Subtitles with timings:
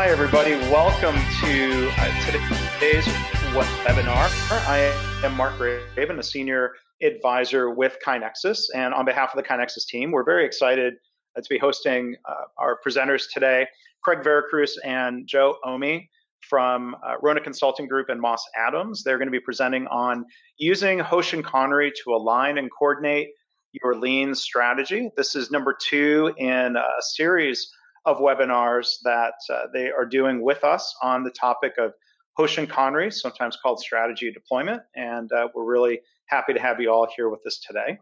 [0.00, 0.52] Hi, everybody.
[0.70, 3.04] Welcome to uh, today's
[3.52, 4.28] webinar.
[4.68, 8.66] I am Mark Graban, a senior advisor with KaiNexus.
[8.76, 10.94] And on behalf of the KaiNexus team, we're very excited
[11.36, 13.66] uh, to be hosting uh, our presenters today,
[14.00, 16.08] Craig Vercruysse and Joe Omi
[16.48, 19.02] from uh, Rona Consulting Group and Moss Adams.
[19.02, 20.26] They're going to be presenting on
[20.58, 23.30] using Hoshin Kanri to align and coordinate
[23.72, 25.10] your lean strategy.
[25.16, 27.72] This is number two in a series
[28.08, 31.92] of webinars that uh, they are doing with us on the topic of
[32.38, 34.80] Hoshin Kanri, sometimes called strategy deployment.
[34.96, 37.98] And uh, we're really happy to have you all here with us today.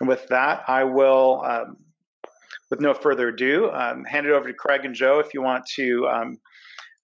[0.00, 1.76] And with that, I will, um,
[2.70, 5.66] with no further ado, um, hand it over to Craig and Joe if you want
[5.76, 6.38] to um,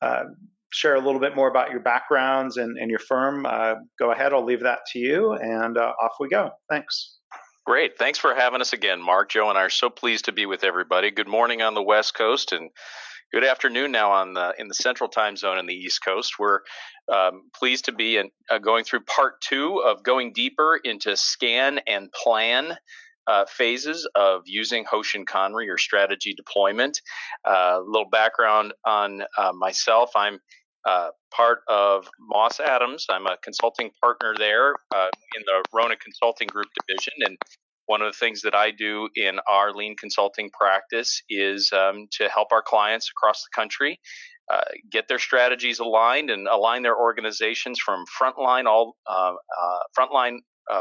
[0.01, 0.25] uh,
[0.73, 3.45] share a little bit more about your backgrounds and, and your firm.
[3.45, 6.51] Uh, go ahead, I'll leave that to you, and uh, off we go.
[6.71, 7.20] Thanks.
[7.67, 7.99] Great.
[7.99, 9.31] Thanks for having us again, Mark.
[9.31, 11.11] Joe and I are so pleased to be with everybody.
[11.11, 12.71] Good morning on the West Coast and
[13.33, 16.39] good afternoon now on the in the Central Time Zone in the East Coast.
[16.39, 16.61] We're
[17.13, 21.81] um, pleased to be in, uh, going through part two of going deeper into scan
[21.87, 22.77] and plan.
[23.27, 27.01] Uh, phases of using Hoshin Kanri or strategy deployment.
[27.47, 30.11] A uh, little background on uh, myself.
[30.17, 30.41] I'm
[30.85, 33.07] uh, part of Moss Adams.
[33.09, 37.13] I'm a consulting partner there uh, in the Rona Consulting Group division.
[37.21, 37.37] And
[37.87, 42.29] one of the things that I do in our lean consulting practice is um, to
[42.29, 43.99] help our clients across the country
[44.51, 50.39] uh, get their strategies aligned and align their organizations from frontline all uh, uh, frontline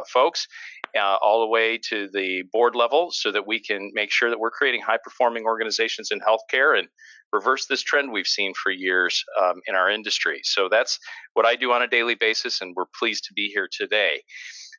[0.08, 0.47] folks
[0.95, 4.39] uh, all the way to the board level so that we can make sure that
[4.39, 6.88] we're creating high performing organizations in healthcare and
[7.31, 10.41] reverse this trend we've seen for years um, in our industry.
[10.44, 10.99] So that's
[11.33, 14.22] what I do on a daily basis, and we're pleased to be here today.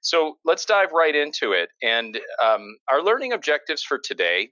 [0.02, 1.68] So let's dive right into it.
[1.82, 4.50] And um, our learning objectives for today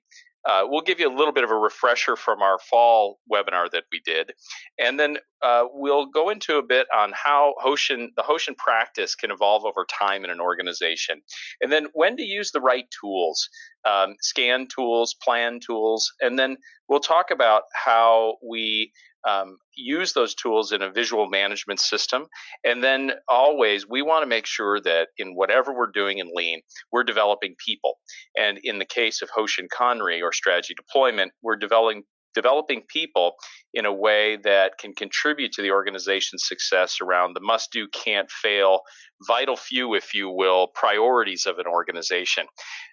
[0.48, 3.84] uh, we'll give you a little bit of a refresher from our fall webinar that
[3.92, 4.32] we did,
[4.78, 9.30] and then uh, we'll go into a bit on how Hoshin, the Hoshin practice can
[9.30, 11.20] evolve over time in an organization,
[11.60, 13.48] and then when to use the right tools,
[13.84, 16.56] um, scan tools, plan tools, and then
[16.88, 18.92] we'll talk about how we
[19.26, 22.26] um, use those tools in a visual management system.
[22.64, 26.60] And then always, we want to make sure that in whatever we're doing in lean,
[26.92, 27.98] we're developing people.
[28.36, 32.04] And in the case of Hoshin Kanri or strategy deployment, we're developing
[32.40, 33.34] developing people
[33.74, 38.30] in a way that can contribute to the organization's success around the must do, can't
[38.30, 38.80] fail,
[39.26, 42.46] vital few, if you will, priorities of an organization.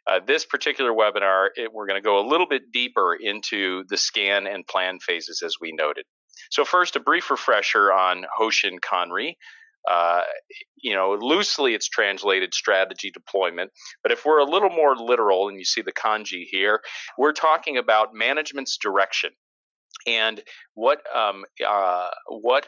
[0.10, 3.98] Uh, this particular webinar, it, we're going to go a little bit deeper into the
[3.98, 6.06] scan and plan phases as we noted.
[6.50, 9.36] So first, a brief refresher on Hoshin Kanri.
[9.90, 10.22] Uh,
[10.78, 13.72] you know, loosely it's translated strategy deployment.
[14.04, 16.82] But if we're a little more literal, and you see the kanji here,
[17.18, 19.32] we're talking about management's direction
[20.06, 20.42] and
[20.74, 22.68] what um, uh, what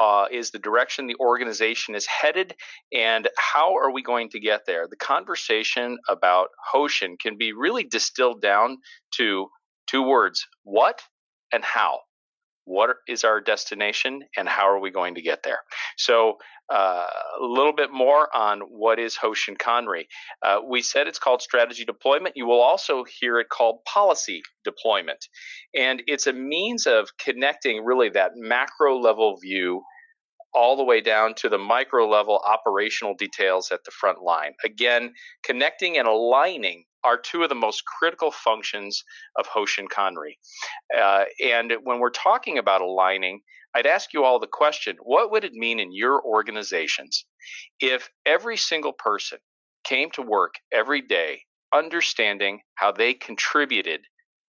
[0.00, 2.54] uh, is the direction the organization is headed,
[2.92, 4.86] and how are we going to get there?
[4.88, 8.78] The conversation about Hoshin can be really distilled down
[9.16, 9.48] to
[9.86, 11.02] two words: what
[11.52, 12.00] and how
[12.64, 15.58] what is our destination and how are we going to get there?
[15.96, 16.38] So
[16.72, 17.06] uh,
[17.40, 20.06] a little bit more on what is hoshin kanri
[20.42, 22.36] uh, we said it's called strategy deployment.
[22.36, 25.26] You will also hear it called policy deployment.
[25.74, 29.82] And it's a means of connecting really that macro level view
[30.54, 34.52] all the way down to the micro level operational details at the front line.
[34.64, 35.12] Again,
[35.44, 39.04] connecting and aligning are two of the most critical functions
[39.36, 40.38] of Hoshin Kanri.
[40.96, 43.40] Uh, and when we're talking about aligning,
[43.74, 47.24] I'd ask you all the question what would it mean in your organizations
[47.80, 49.38] if every single person
[49.84, 51.42] came to work every day
[51.74, 54.00] understanding how they contributed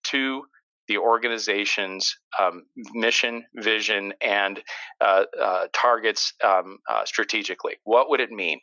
[0.05, 0.45] to
[0.87, 4.63] the organization's um, mission, vision, and
[5.01, 7.77] uh, uh, targets um, uh, strategically.
[7.85, 8.61] What would it mean?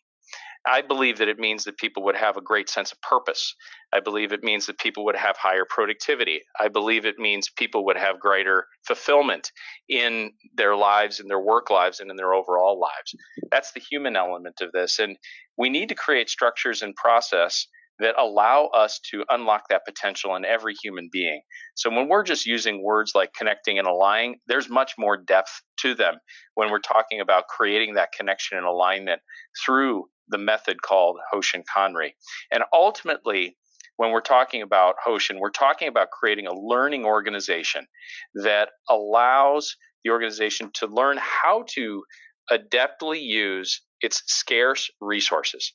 [0.68, 3.56] I believe that it means that people would have a great sense of purpose.
[3.94, 6.42] I believe it means that people would have higher productivity.
[6.60, 9.52] I believe it means people would have greater fulfillment
[9.90, 13.16] in their lives, in their work lives, and in their overall lives.
[13.52, 15.00] That's the human element of this.
[15.00, 15.18] And
[15.58, 17.66] we need to create structures and process
[18.00, 21.42] that allow us to unlock that potential in every human being.
[21.76, 25.94] So when we're just using words like connecting and aligning, there's much more depth to
[25.94, 26.16] them
[26.56, 29.22] when we're talking about creating that connection and alignment
[29.64, 32.14] through the method called Hoshin Kanri.
[32.52, 33.58] And ultimately,
[33.98, 37.86] when we're talking about Hoshin, we're talking about creating a learning organization
[38.36, 42.04] that allows the organization to learn how to
[42.52, 45.74] adeptly use its scarce resources.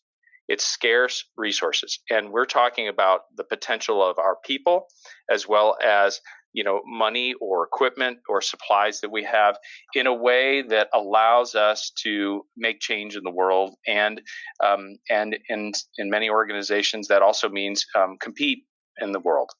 [0.48, 1.98] It's scarce resources.
[2.10, 4.86] And we're talking about the potential of our people
[5.30, 6.20] as well as
[6.56, 9.56] you know money or equipment or supplies that we have
[9.94, 14.20] in a way that allows us to make change in the world and
[14.64, 18.64] um, and in in many organizations that also means um, compete
[19.00, 19.50] in the world.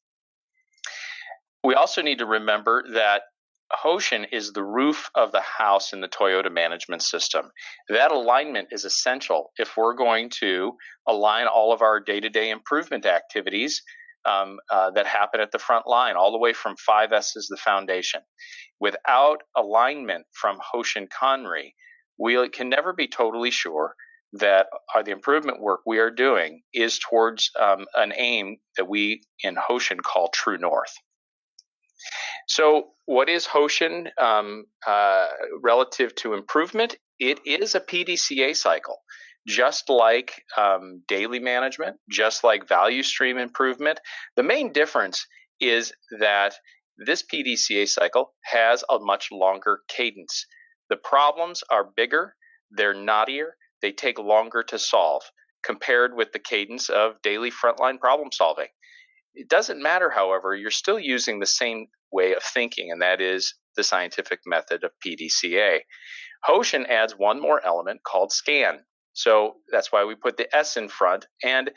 [1.63, 3.23] We also need to remember that
[3.73, 7.51] Hoshin is the roof of the house in the Toyota management system.
[7.89, 10.73] That alignment is essential if we're going to
[11.07, 13.83] align all of our day to day improvement activities
[14.27, 17.57] um, uh, that happen at the front line, all the way from 5S is the
[17.57, 18.21] foundation.
[18.81, 21.75] Without alignment from Hoshin Kanri,
[22.19, 23.95] we can never be totally sure
[24.33, 29.23] that uh, the improvement work we are doing is towards um, an aim that we
[29.43, 30.93] in Hoshin call true north.
[32.49, 35.29] So, what is Hoshin um, uh,
[35.63, 36.97] relative to improvement?
[37.19, 38.99] It is a PDCA cycle,
[39.47, 44.01] just like um, daily management, just like value stream improvement.
[44.37, 45.27] The main difference
[45.61, 46.55] is that
[46.99, 50.47] this PDCA cycle has a much longer cadence.
[50.89, 52.35] The problems are bigger,
[52.71, 53.51] they're knottier,
[53.83, 55.23] they take longer to solve
[55.63, 58.69] compared with the cadence of daily frontline problem solving.
[59.35, 63.55] It doesn't matter, however, you're still using the same way of thinking, and that is
[63.77, 65.81] the scientific method of PDCA.
[66.49, 68.81] Hoshin adds one more element called scan.
[69.17, 71.27] So that's why we put the S in front.
[71.43, 71.71] And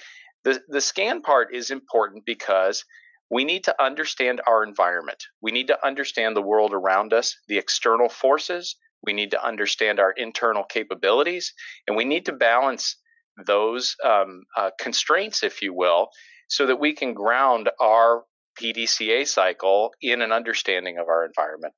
[0.44, 2.84] the, the scan part is important because
[3.32, 5.24] we need to understand our environment.
[5.42, 8.76] We need to understand the world around us, the external forces.
[9.04, 11.54] We need to understand our internal capabilities.
[11.88, 12.98] And we need to balance
[13.46, 16.10] those um, uh, constraints, if you will,
[16.50, 18.26] so that we can ground our
[18.62, 21.74] PDCA cycle in an understanding of our environment.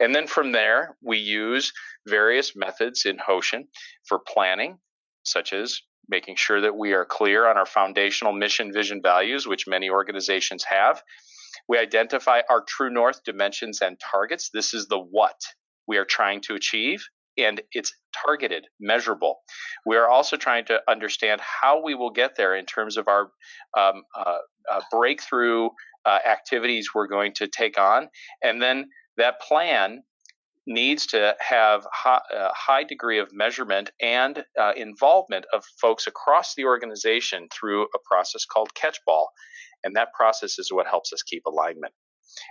[0.00, 1.72] And then from there, we use
[2.06, 3.68] various methods in Hoshin
[4.08, 4.78] for planning,
[5.24, 9.66] such as making sure that we are clear on our foundational mission, vision, values, which
[9.66, 11.02] many organizations have.
[11.68, 14.50] We identify our true north dimensions and targets.
[14.52, 15.40] This is the what
[15.88, 17.04] we are trying to achieve
[17.36, 17.92] and it's
[18.24, 19.40] targeted, measurable.
[19.86, 23.30] We are also trying to understand how we will get there in terms of our
[23.76, 24.38] um, uh,
[24.70, 25.68] uh, breakthrough
[26.04, 28.08] uh, activities we're going to take on,
[28.42, 28.86] and then
[29.16, 30.02] that plan
[30.66, 36.54] needs to have high, a high degree of measurement and uh, involvement of folks across
[36.54, 39.28] the organization through a process called catchball,
[39.82, 41.92] and that process is what helps us keep alignment.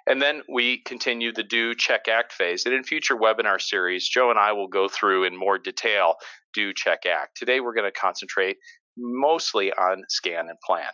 [0.07, 2.65] And then we continue the do, check, act phase.
[2.65, 6.15] And in future webinar series, Joe and I will go through in more detail
[6.53, 7.37] do, check, act.
[7.37, 8.57] Today we're going to concentrate
[8.97, 10.89] mostly on scan and plan.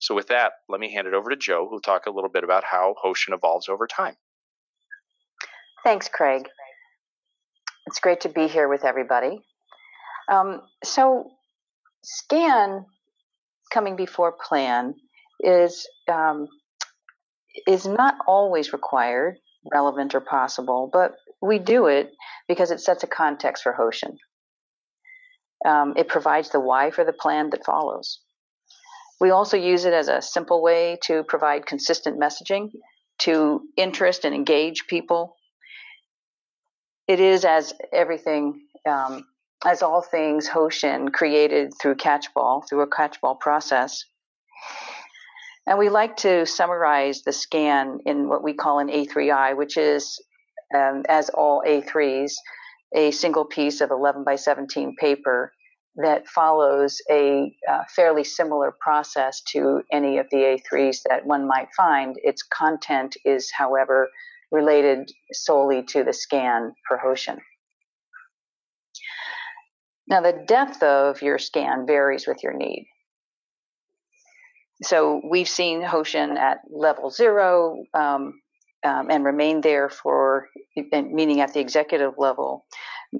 [0.00, 2.44] So with that, let me hand it over to Joe, who'll talk a little bit
[2.44, 4.14] about how Hoshin evolves over time.
[5.84, 6.48] Thanks, Craig.
[7.86, 9.40] It's great to be here with everybody.
[10.30, 11.30] Um, so,
[12.02, 12.84] scan
[13.72, 14.94] coming before plan
[15.40, 16.48] is um,
[17.66, 19.38] is not always required,
[19.72, 22.10] relevant, or possible, but we do it
[22.46, 24.16] because it sets a context for Hoshin.
[25.64, 28.20] Um, it provides the why for the plan that follows.
[29.20, 32.70] We also use it as a simple way to provide consistent messaging
[33.20, 35.34] to interest and engage people.
[37.08, 39.26] It is as everything, um,
[39.64, 44.04] as all things Hoshin created through Catchball, through a Catchball process.
[45.66, 50.22] And we like to summarize the scan in what we call an A3I, which is,
[50.74, 52.34] um, as all A3s,
[52.94, 55.52] a single piece of 11 by 17 paper
[55.96, 61.68] that follows a uh, fairly similar process to any of the A3s that one might
[61.74, 62.16] find.
[62.22, 64.10] Its content is, however,
[64.50, 67.38] related solely to the scan for Hoshin.
[70.08, 72.86] Now, the depth of your scan varies with your need.
[74.82, 78.40] So we've seen Hoshin at level zero um,
[78.84, 80.48] um, and remain there for,
[80.92, 82.64] meaning at the executive level,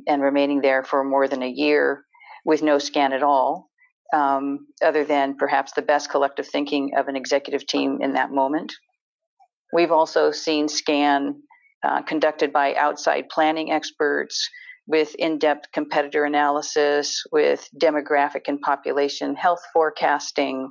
[0.06, 2.04] and remaining there for more than a year
[2.44, 3.68] with no scan at all,
[4.14, 8.72] um, other than perhaps the best collective thinking of an executive team in that moment.
[9.72, 11.42] We've also seen scan
[11.82, 14.48] uh, conducted by outside planning experts
[14.86, 20.70] with in depth competitor analysis, with demographic and population health forecasting,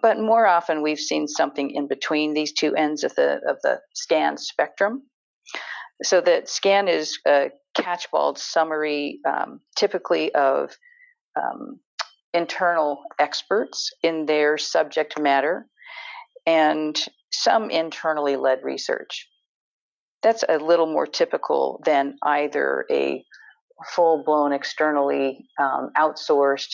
[0.00, 3.80] but more often, we've seen something in between these two ends of the of the
[3.94, 5.02] scan spectrum.
[6.02, 10.76] So that scan is a catchball summary, um, typically of
[11.36, 11.80] um,
[12.32, 15.66] internal experts in their subject matter,
[16.46, 16.98] and
[17.30, 19.28] some internally led research.
[20.22, 23.24] That's a little more typical than either a
[23.94, 26.72] full blown externally um, outsourced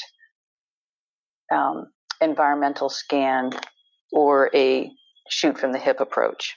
[1.53, 1.87] um,
[2.21, 3.51] environmental scan
[4.13, 4.91] or a
[5.31, 6.55] shoot from the hip approach.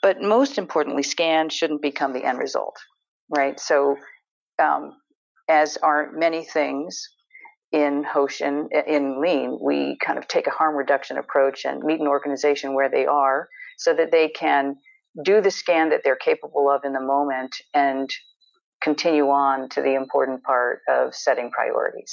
[0.00, 2.76] But most importantly, scan shouldn't become the end result,
[3.28, 3.58] right?
[3.60, 3.96] So,
[4.58, 4.96] um,
[5.48, 7.08] as are many things
[7.72, 10.06] in Hoshin, in Lean, we mm-hmm.
[10.06, 13.48] kind of take a harm reduction approach and meet an organization where they are
[13.78, 14.76] so that they can
[15.24, 18.10] do the scan that they're capable of in the moment and
[18.82, 22.12] continue on to the important part of setting priorities.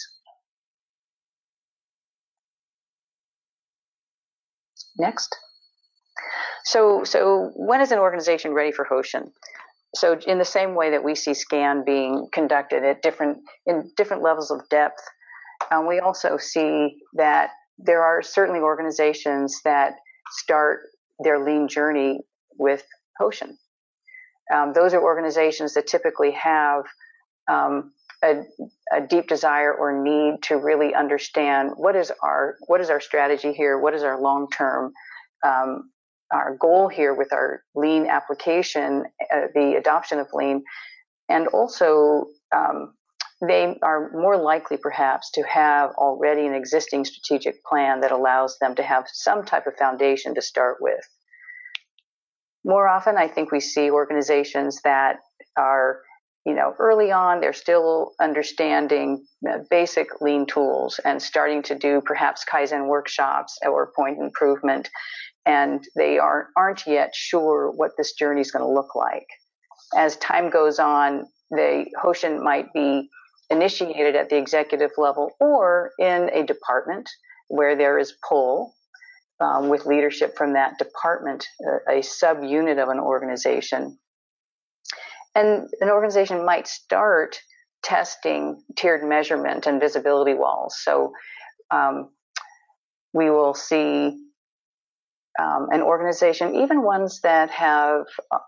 [4.98, 5.36] Next.
[6.66, 9.32] So, so when is an organization ready for Hoshin?
[9.96, 14.22] So, in the same way that we see scan being conducted at different in different
[14.22, 15.02] levels of depth,
[15.72, 19.96] um, we also see that there are certainly organizations that
[20.32, 20.82] start
[21.20, 22.20] their lean journey
[22.58, 22.84] with
[23.20, 23.56] Hoshin.
[24.54, 26.84] Um, those are organizations that typically have
[27.50, 27.92] um,
[28.24, 28.44] a,
[28.92, 33.54] a, deep desire or need to really understand what is our what is our strategy
[33.54, 34.92] here, what is our long term
[35.44, 35.90] um,
[36.32, 40.64] our goal here with our lean application, uh, the adoption of lean,
[41.28, 42.26] and also
[42.56, 42.94] um,
[43.46, 48.76] they are more likely perhaps to have already an existing strategic plan that allows them
[48.76, 51.00] to have some type of foundation to start with.
[52.66, 55.20] More often, I think we see organizations that
[55.56, 56.02] are,
[56.46, 59.26] you know, early on, they're still understanding
[59.70, 64.90] basic lean tools and starting to do perhaps Kaizen workshops or point improvement
[65.46, 69.26] and they aren't, aren't yet sure what this journey is going to look like.
[69.96, 73.10] As time goes on, the Hoshin might be
[73.50, 77.10] initiated at the executive level or in a department
[77.48, 78.74] where there is pull
[79.40, 81.48] um, with leadership from that department,
[81.88, 83.98] a, a subunit of an organization.
[85.36, 87.40] And an organization might start
[87.82, 90.78] testing tiered measurement and visibility walls.
[90.82, 91.14] So
[91.72, 92.10] um,
[93.14, 94.18] we will see
[95.38, 98.06] um, an organization, even ones that have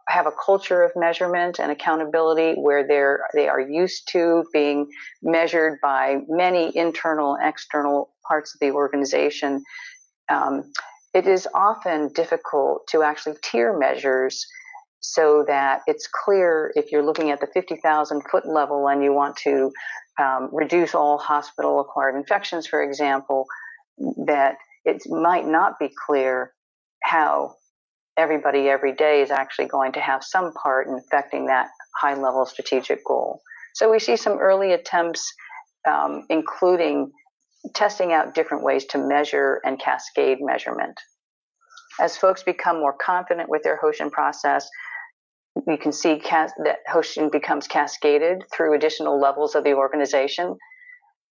[0.08, 4.90] have a culture of measurement and accountability, where they're they are used to being
[5.22, 9.64] measured by many internal and external parts of the organization.
[10.30, 10.72] Um,
[11.14, 14.48] it is often difficult to actually tier measures
[15.02, 19.36] so that it's clear if you're looking at the 50,000 foot level and you want
[19.38, 19.72] to
[20.22, 23.46] um, reduce all hospital acquired infections, for example,
[24.26, 26.54] that it might not be clear
[27.02, 27.56] how
[28.18, 31.68] everybody every day is actually going to have some part in affecting that
[32.00, 33.42] high level strategic goal.
[33.74, 35.32] So we see some early attempts,
[35.88, 37.12] um, including
[37.74, 41.00] testing out different ways to measure and cascade measurement.
[42.00, 44.68] As folks become more confident with their Hoshin process,
[45.68, 50.58] you can see cas- that Hoshin becomes cascaded through additional levels of the organization.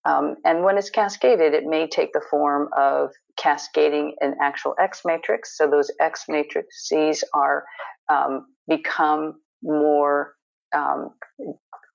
[0.04, 5.02] Um, and when it's cascaded, it may take the form of cascading an actual X
[5.04, 5.57] matrix.
[5.57, 7.64] So those X matrices are
[8.09, 10.35] um, become more
[10.75, 11.11] um,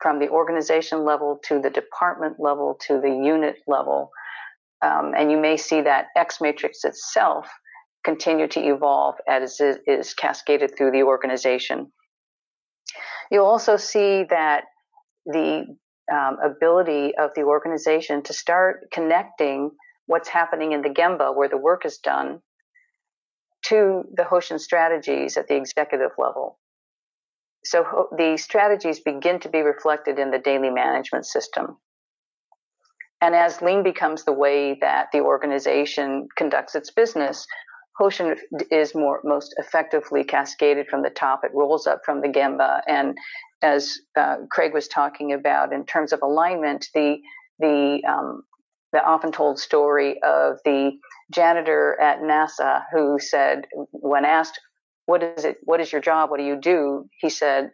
[0.02, 4.12] from the organization level to the department level to the unit level.
[4.82, 7.50] Um, and you may see that X matrix itself
[8.04, 11.92] continue to evolve as it is cascaded through the organization.
[13.32, 14.66] You'll also see that
[15.26, 15.66] the
[16.12, 19.72] um, ability of the organization to start connecting
[20.06, 22.40] what's happening in the Gemba where the work is done
[23.68, 26.60] to the Hoshin strategies at the executive level.
[27.64, 31.78] So the strategies begin to be reflected in the daily management system.
[33.22, 37.48] And as lean becomes the way that the organization conducts its business,
[38.00, 38.38] Hoshin
[38.72, 41.44] is more most effectively cascaded from the top.
[41.44, 43.18] It rolls up from the Gemba, and
[43.62, 47.18] as uh, Craig was talking about in terms of alignment, the
[47.60, 48.44] the um,
[48.92, 50.92] the often told story of the
[51.32, 54.60] janitor at NASA who said, when asked,
[55.06, 55.58] "What is it?
[55.64, 56.30] What is your job?
[56.30, 57.72] What do you do?" He said,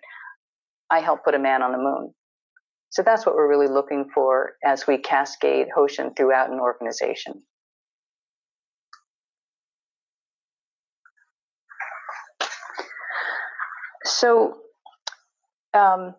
[0.91, 2.13] "I help put a man on the moon."
[2.91, 7.41] So that's what we're really looking for as we cascade Hoshin throughout an organization.
[14.03, 14.57] So,
[15.73, 16.15] um,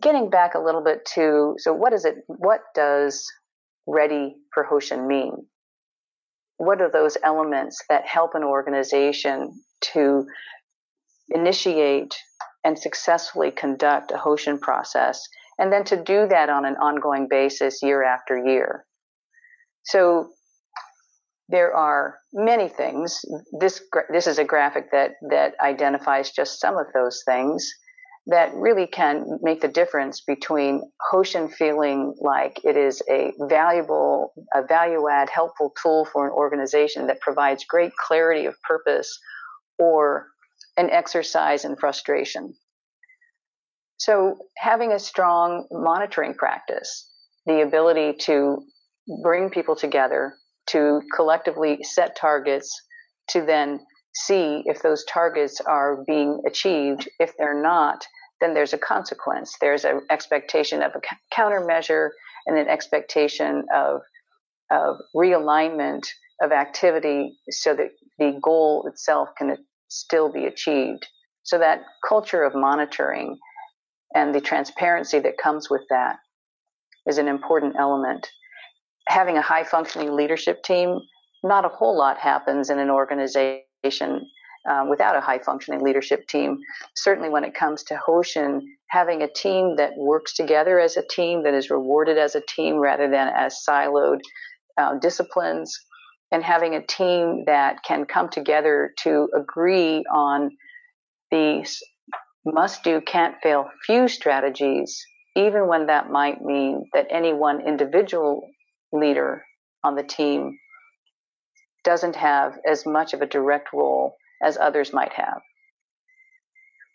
[0.00, 2.16] getting back a little bit to so what is it?
[2.26, 3.26] What does
[3.86, 5.46] ready for Hoshin mean?
[6.58, 9.52] What are those elements that help an organization
[9.92, 10.26] to
[11.30, 12.14] initiate
[12.64, 15.22] and successfully conduct a Hoshin process,
[15.58, 18.84] and then to do that on an ongoing basis year after year?
[19.84, 20.30] So
[21.48, 23.24] there are many things.
[23.60, 27.70] This this is a graphic that that identifies just some of those things
[28.26, 34.64] that really can make the difference between Hoshin feeling like it is a valuable, a
[34.66, 39.16] value add, helpful tool for an organization that provides great clarity of purpose,
[39.78, 40.26] or
[40.76, 42.54] an exercise in frustration.
[43.98, 47.08] So, having a strong monitoring practice,
[47.46, 48.62] the ability to
[49.22, 50.34] bring people together,
[50.68, 52.82] to collectively set targets,
[53.28, 53.80] to then
[54.14, 57.08] see if those targets are being achieved.
[57.18, 58.06] If they're not,
[58.40, 59.56] then there's a consequence.
[59.60, 61.00] There's an expectation of a
[61.34, 62.10] countermeasure
[62.46, 64.00] and an expectation of,
[64.70, 66.06] of realignment
[66.40, 69.56] of activity so that the goal itself can
[69.88, 71.06] still be achieved.
[71.42, 73.38] So that culture of monitoring
[74.14, 76.16] and the transparency that comes with that
[77.06, 78.26] is an important element.
[79.08, 81.00] Having a high functioning leadership team,
[81.42, 84.28] not a whole lot happens in an organization
[84.68, 86.58] um, without a high functioning leadership team.
[86.96, 91.44] Certainly, when it comes to Hoshin, having a team that works together as a team,
[91.44, 94.20] that is rewarded as a team rather than as siloed
[94.76, 95.78] uh, disciplines,
[96.32, 100.50] and having a team that can come together to agree on
[101.30, 101.80] these
[102.44, 105.04] must do, can't fail few strategies,
[105.36, 108.48] even when that might mean that any one individual
[108.92, 109.44] leader
[109.84, 110.58] on the team
[111.84, 115.40] doesn't have as much of a direct role as others might have.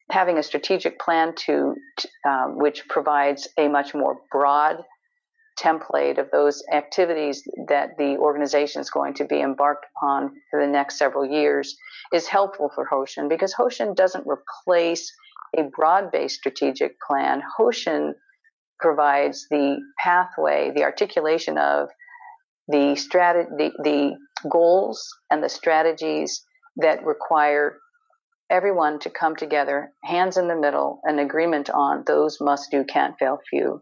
[0.09, 1.75] Having a strategic plan to,
[2.27, 4.83] um, which provides a much more broad
[5.57, 10.67] template of those activities that the organization is going to be embarked upon for the
[10.67, 11.77] next several years
[12.13, 15.11] is helpful for Hoshin because Hoshin doesn't replace
[15.57, 17.41] a broad-based strategic plan.
[17.57, 18.13] Hoshin
[18.81, 21.89] provides the pathway, the articulation of
[22.67, 24.15] the, strat- the, the
[24.49, 26.43] goals and the strategies
[26.77, 27.77] that require
[28.49, 33.15] everyone to come together, hands in the middle, an agreement on those must do, can't
[33.17, 33.81] fail few.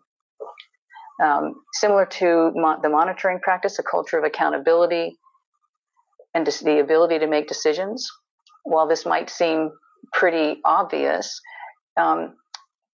[1.23, 5.17] Um, similar to mo- the monitoring practice, a culture of accountability
[6.33, 8.07] and the ability to make decisions.
[8.63, 9.71] While this might seem
[10.13, 11.41] pretty obvious,
[11.97, 12.35] um,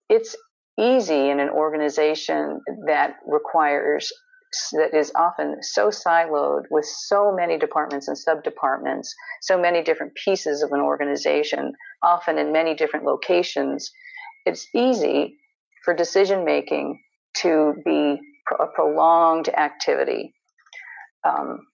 [0.09, 0.35] it's
[0.79, 4.11] easy in an organization that requires
[4.73, 10.63] that is often so siloed with so many departments and sub-departments, so many different pieces
[10.63, 13.91] of an organization, often in many different locations,
[14.45, 15.35] it's easy
[15.83, 16.99] for decision making
[17.37, 18.17] to be
[18.59, 20.33] a prolonged activity.
[21.27, 21.67] Um,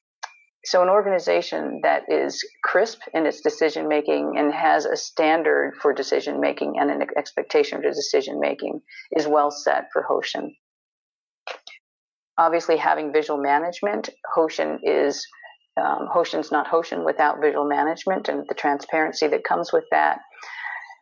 [0.64, 5.92] so, an organization that is crisp in its decision making and has a standard for
[5.92, 10.52] decision making and an expectation for decision making is well set for Hoshin.
[12.38, 15.26] Obviously, having visual management, Hoshin is
[15.78, 20.20] um, Hoshin's not Hoshin without visual management and the transparency that comes with that.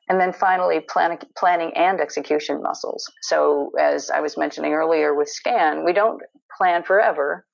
[0.08, 3.12] And then finally, plan, planning and execution muscles.
[3.24, 6.22] So, as I was mentioning earlier with SCAN, we don't
[6.58, 7.46] plan forever.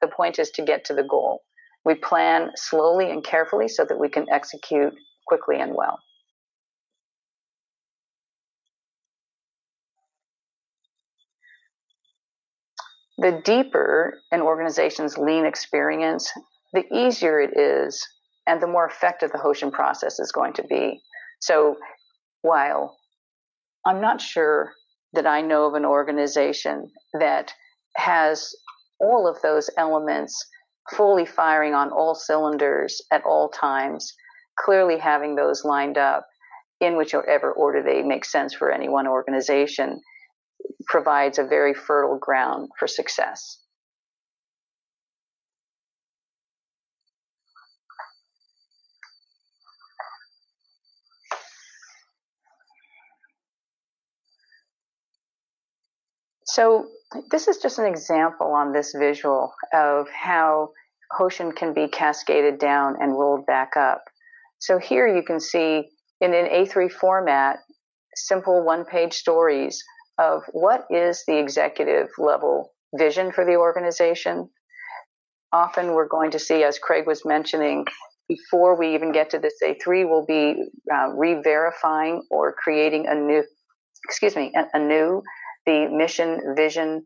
[0.00, 1.42] The point is to get to the goal.
[1.88, 4.92] We plan slowly and carefully so that we can execute
[5.26, 5.98] quickly and well.
[13.18, 16.30] the deeper an organization's lean experience,
[16.72, 18.06] the easier it is
[18.46, 21.00] and the more effective the Hoshin process is going to be.
[21.40, 21.76] So
[22.42, 22.96] while
[23.84, 24.72] I'm not sure
[25.14, 27.52] that I know of an organization that
[27.96, 28.54] has
[29.00, 30.46] all of those elements
[30.90, 34.14] fully firing on all cylinders at all times,
[34.58, 36.26] clearly having those lined up
[36.80, 40.00] in whichever order they make sense for any one organization
[40.86, 43.58] provides a very fertile ground for success.
[56.44, 56.88] So
[57.30, 60.70] this is just an example on this visual of how
[61.18, 64.04] Hoshin can be cascaded down and rolled back up.
[64.58, 65.88] So here you can see
[66.20, 67.60] in an A3 format,
[68.14, 69.82] simple one page stories
[70.18, 74.50] of what is the executive level vision for the organization.
[75.52, 77.86] Often we're going to see, as Craig was mentioning,
[78.28, 83.42] before we even get to this A3, we'll be uh, re-verifying or creating a new,
[84.04, 85.22] excuse me, a, new
[85.68, 87.04] the mission, vision,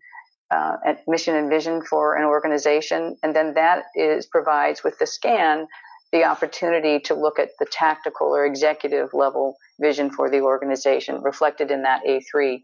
[0.55, 0.77] uh,
[1.09, 5.67] mission and vision for an organization, and then that is provides with the scan
[6.13, 11.71] the opportunity to look at the tactical or executive level vision for the organization reflected
[11.71, 12.63] in that A3.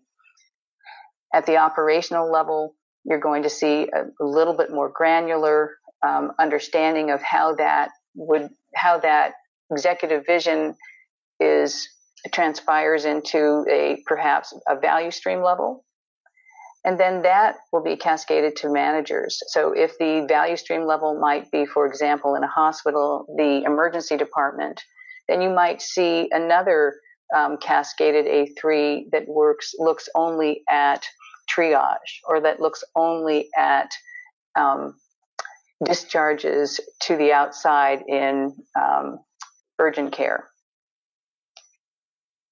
[1.35, 7.11] At the operational level, you're going to see a, little bit more granular um, understanding
[7.11, 9.33] of how that would how that
[9.73, 10.77] executive vision
[11.41, 11.89] is
[12.33, 15.85] transpires into a perhaps a value stream level
[16.85, 21.51] and then that will be cascaded to managers so if the value stream level might
[21.51, 24.83] be for example in a hospital the emergency department
[25.29, 26.95] then you might see another
[27.37, 31.05] um, cascaded A3 that works looks only at
[31.51, 33.91] triage or that looks only at
[34.57, 34.95] um,
[35.85, 39.19] discharges to the outside in um,
[39.79, 40.49] urgent care.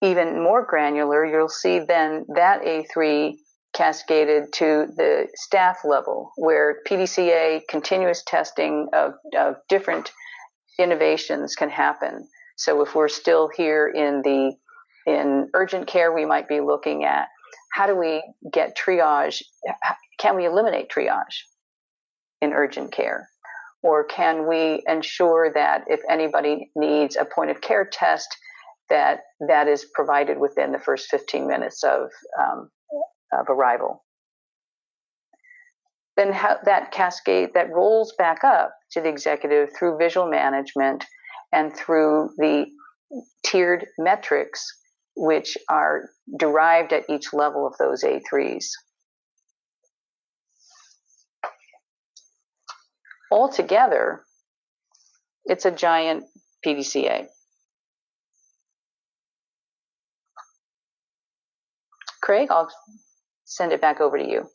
[0.03, 3.35] Even more granular, you'll see then that A3
[3.77, 10.11] cascaded to the staff level, where PDCA continuous testing of, of different
[10.79, 12.27] innovations can happen.
[12.57, 14.53] So if we're still here in the
[15.07, 17.29] in urgent care, we might be looking at
[17.73, 19.43] how do we get triage?
[20.19, 21.43] Can we eliminate triage
[22.41, 23.29] in urgent care?
[23.83, 28.37] Or can we ensure that if anybody needs a point of care test,
[28.89, 32.09] that that is provided within the first 15 minutes of
[32.41, 32.71] um,
[33.39, 34.05] of arrival.
[36.17, 41.05] Then that cascade that rolls back up to the executive through visual management
[41.53, 42.67] and through the
[43.45, 44.67] tiered metrics
[45.15, 48.67] which are derived at each level of those A3s.
[53.31, 54.23] Altogether,
[55.45, 56.25] it's a giant
[56.65, 57.27] PDCA.
[62.23, 62.69] Craig, I'll
[63.47, 64.51] send it back over to you.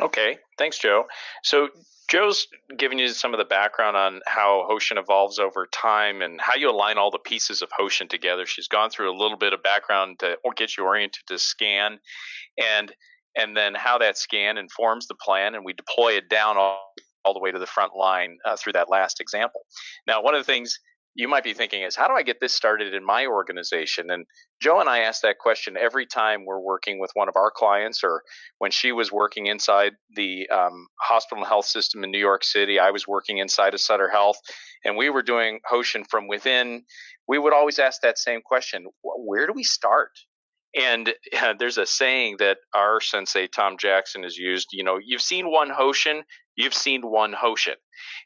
[0.00, 1.06] Okay, thanks, Joe.
[1.42, 1.68] So
[2.08, 6.54] Joe's giving you some of the background on how Hoshin evolves over time and how
[6.54, 8.44] you align all the pieces of Hoshin together.
[8.46, 11.98] She's gone through a little bit of background to get you oriented to scan,
[12.62, 12.92] and
[13.36, 16.92] and then how that scan informs the plan, and we deploy it down all,
[17.24, 19.62] all the way to the front line uh, through that last example.
[20.06, 20.78] Now, one of the things
[21.14, 24.10] you might be thinking is how do I get this started in my organization?
[24.10, 24.26] And
[24.60, 28.02] Joe and I ask that question every time we're working with one of our clients,
[28.02, 28.22] or
[28.58, 32.90] when she was working inside the um, hospital health system in New York City, I
[32.90, 34.38] was working inside of Sutter Health,
[34.84, 36.84] and we were doing Hoshin from within.
[37.28, 40.10] We would always ask that same question: Where do we start?
[40.76, 44.68] And uh, there's a saying that our sensei Tom Jackson has used.
[44.72, 46.22] You know, you've seen one Hoshin,
[46.56, 47.76] you've seen one Hoshin,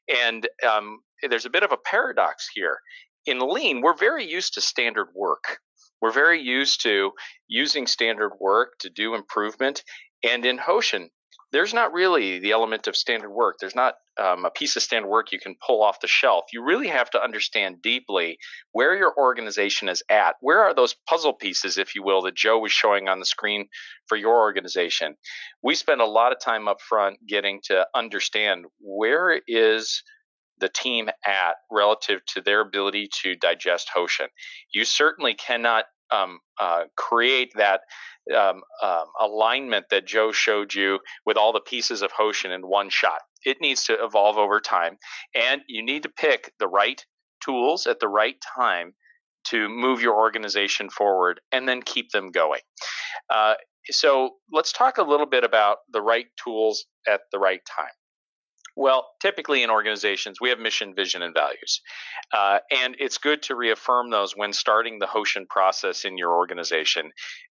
[0.09, 2.79] and um, there's a bit of a paradox here.
[3.27, 5.59] In lean, we're very used to standard work.
[6.01, 7.13] We're very used to
[7.49, 9.83] using standard work to do improvement.
[10.23, 11.09] And in Hoshin,
[11.51, 13.57] there's not really the element of standard work.
[13.59, 16.45] There's not um, a piece of standard work you can pull off the shelf.
[16.53, 18.39] You really have to understand deeply
[18.73, 20.37] where your organization is at.
[20.41, 23.69] Where are those puzzle pieces, if you will, that Joe was showing on the screen
[24.09, 25.15] for your organization?
[25.63, 30.03] We spend a lot of time up front getting to understand where is
[30.61, 34.29] the team at relative to their ability to digest Hoshin.
[34.73, 37.83] You certainly cannot um, uh, create that
[38.35, 42.91] um, um, alignment that Joe showed you with all the pieces of Hoshin in one
[42.91, 43.21] shot.
[43.45, 44.99] It needs to evolve over time,
[45.35, 47.05] and you need to pick the right
[47.45, 48.95] tools at the right time
[49.49, 52.61] to move your organization forward and then keep them going.
[53.31, 53.55] Uh,
[53.91, 57.87] so let's talk a little bit about the right tools at the right time.
[58.79, 61.81] Well, typically in organizations, we have mission, vision, and values.
[62.33, 67.11] Uh, and it's good to reaffirm those when starting the Hoshin process in your organization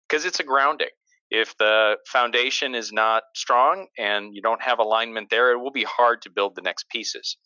[0.08, 0.92] because it's a grounding.
[1.32, 5.84] If the foundation is not strong and you don't have alignment there, it will be
[5.84, 7.38] hard to build the next pieces.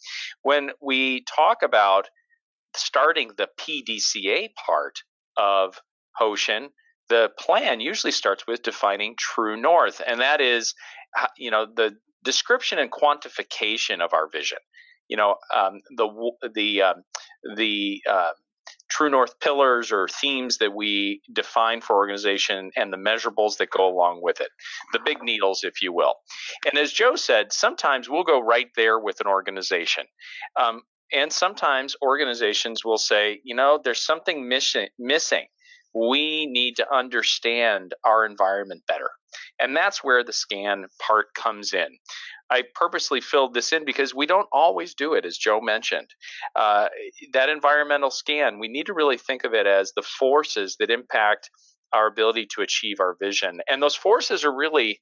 [0.42, 2.10] When we talk about
[2.76, 4.96] starting the PDCA part
[5.38, 5.80] of
[6.20, 6.68] Hoshin,
[7.08, 10.76] the plan usually starts with defining true north, and that is,
[11.38, 14.60] you know, the description and quantification of our vision.
[15.08, 17.04] You know, um, the the um,
[17.56, 18.32] the uh,
[18.90, 23.88] true north pillars or themes that we define for organization and the measurables that go
[23.88, 24.50] along with it
[24.94, 26.16] the big needles if you will
[26.66, 30.04] and as joe said sometimes we'll go right there with an organization
[30.60, 35.46] um, and sometimes organizations will say you know there's something missing missing
[35.94, 39.10] we need to understand our environment better.
[39.60, 41.88] And that's where the scan part comes in.
[42.50, 46.10] I purposely filled this in because we don't always do it, as Joe mentioned.
[46.56, 46.88] Uh,
[47.34, 51.50] that environmental scan, we need to really think of it as the forces that impact
[51.94, 53.60] our ability to achieve our vision.
[53.70, 55.00] And those forces are really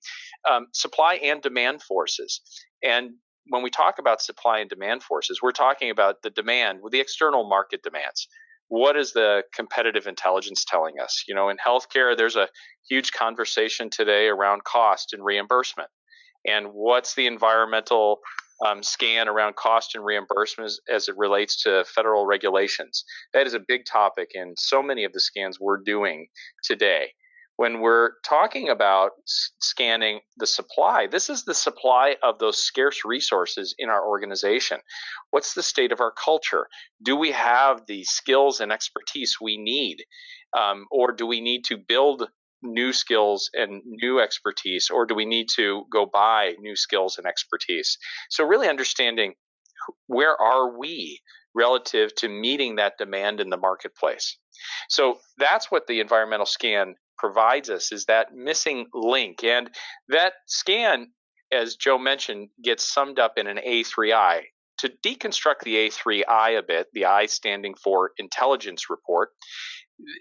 [0.49, 2.41] um, supply and demand forces.
[2.83, 3.11] And
[3.49, 7.47] when we talk about supply and demand forces, we're talking about the demand, the external
[7.47, 8.27] market demands
[8.69, 11.23] what is the competitive intelligence telling us?
[11.27, 12.49] You know, in healthcare, there's a
[12.89, 15.89] huge conversation today around cost and reimbursement.
[16.45, 18.19] And what's the environmental
[18.65, 23.03] um, scan around cost and reimbursement as, as, it relates to federal regulations?
[23.33, 26.27] That is a big topic in so many of the scans we're doing
[26.63, 27.11] today.
[27.57, 33.75] When we're talking about scanning the supply, this is the supply of those scarce resources
[33.77, 34.79] in our organization.
[35.31, 36.67] What's the state of our culture?
[37.03, 39.97] Do we have the skills and expertise we need?
[40.57, 42.29] Um, or do we need to build
[42.61, 47.27] new skills and new expertise, or do we need to go buy new skills and
[47.27, 47.97] expertise?
[48.29, 49.33] So, really understanding
[50.07, 51.21] where are we
[51.57, 54.37] relative to meeting that demand in the marketplace.
[54.89, 59.43] So that's what the environmental scan provides us is that missing link.
[59.43, 59.69] And
[60.09, 61.11] that scan,
[61.51, 64.41] as Joe mentioned, gets summed up in an A3I.
[64.79, 69.29] To deconstruct the A3I a bit, the I standing for intelligence report,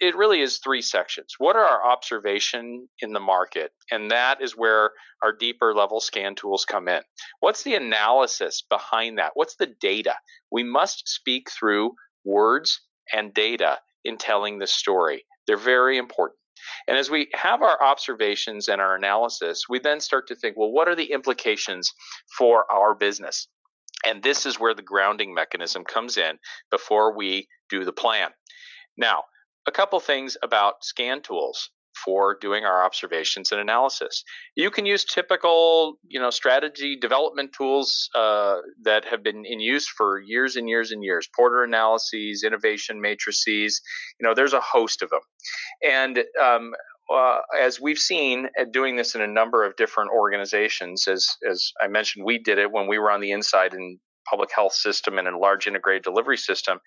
[0.00, 1.34] it really is three sections.
[1.38, 3.72] What are our observation in the market?
[3.90, 7.02] And that is where our deeper level scan tools come in.
[7.40, 9.32] What's the analysis behind that?
[9.34, 10.14] What's the data?
[10.50, 11.92] We must speak through
[12.24, 12.80] words
[13.12, 15.24] and data in telling the story.
[15.46, 16.38] They're very important.
[16.86, 20.70] And as we have our observations and our analysis, we then start to think, well,
[20.70, 21.92] what are the implications
[22.36, 23.48] for our business?
[24.04, 26.38] And this is where the grounding mechanism comes in
[26.70, 28.30] before we do the plan.
[28.96, 29.24] Now,
[29.66, 31.70] a couple things about scan tools
[32.04, 34.24] for doing our observations and analysis.
[34.54, 39.88] You can use typical, you know, strategy development tools uh, that have been in use
[39.88, 41.28] for years and years and years.
[41.34, 43.80] Porter analyses, innovation matrices.
[44.20, 45.20] You know, there's a host of them,
[45.82, 46.72] and um,
[47.12, 51.88] uh, as we've seen doing this in a number of different organizations, as as I
[51.88, 55.28] mentioned, we did it when we were on the inside in public health system and
[55.28, 56.80] a large integrated delivery system.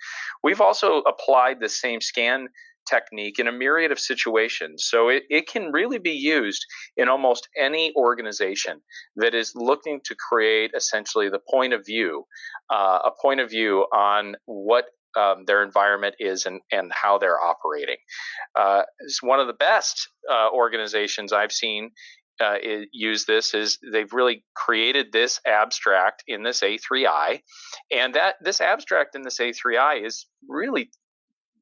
[0.44, 2.50] We've also applied the same scan
[2.90, 4.86] technique in a myriad of situations.
[4.86, 6.66] So it, it can really be used
[6.98, 8.82] in almost any organization
[9.18, 12.26] that is looking to create essentially the point of view,
[12.70, 14.86] uh, a point of view on what
[15.18, 17.98] um, their environment is and, and how they're operating.
[18.56, 21.92] Uh, it's one of the best uh, organizations I've seen
[22.40, 22.56] uh,
[22.92, 27.42] use this is they've really created this abstract in this A3I,
[27.92, 30.90] and that this abstract in this A3I is really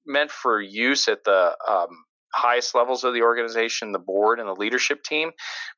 [0.08, 1.90] meant for use at the um,
[2.34, 5.32] highest levels of the organization, the board and the leadership team.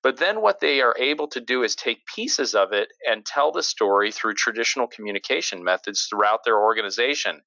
[0.04, 3.52] But then what they are able to do is take pieces of it and tell
[3.52, 7.42] the story through traditional communication methods throughout their organization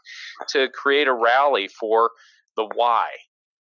[0.49, 2.11] to create a rally for
[2.57, 3.09] the why.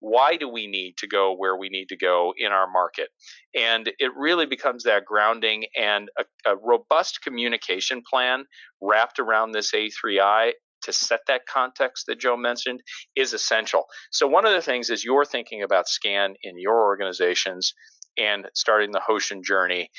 [0.01, 3.09] Why do we need to go where we need to go in our market?
[3.53, 8.45] And it really becomes that grounding and a, a robust communication plan
[8.81, 12.81] wrapped around this A3I to set that context that Joe mentioned
[13.15, 13.85] is essential.
[14.11, 17.73] So, one of the things is you're thinking about scan in your organizations
[18.17, 19.89] and starting the Hoshin journey.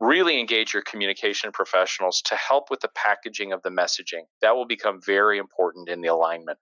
[0.00, 4.22] Really engage your communication professionals to help with the packaging of the messaging.
[4.40, 6.58] That will become very important in the alignment.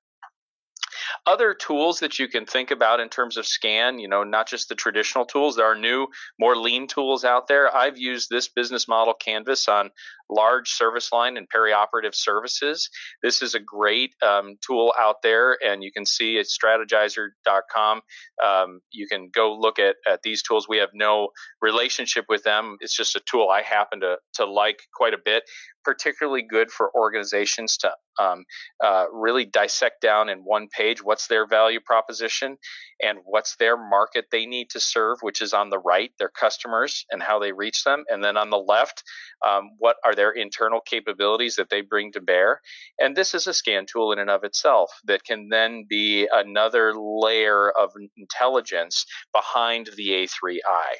[1.27, 4.69] Other tools that you can think about in terms of scan, you know, not just
[4.69, 7.75] the traditional tools, there are new, more lean tools out there.
[7.75, 9.91] I've used this business model canvas on
[10.31, 12.89] large service line and perioperative services.
[13.23, 18.01] This is a great um, tool out there, and you can see at strategyzer.com.
[18.45, 20.69] Um, you can go look at, at these tools.
[20.69, 21.29] We have no
[21.61, 22.77] relationship with them.
[22.81, 25.45] It's just a tool I happen to, to like quite a bit
[25.89, 28.45] particularly good for organizations to um,
[28.85, 32.59] uh, really dissect down in one page what's their value proposition
[33.03, 37.07] and what's their market they need to serve, which is on the right, their customers
[37.11, 38.05] and how they reach them.
[38.11, 39.03] And then on the left,
[39.47, 42.61] um, what are their internal capabilities that they bring to bear.
[42.99, 46.93] And this is a scan tool in and of itself that can then be another
[46.95, 50.99] layer of intelligence behind the A3I.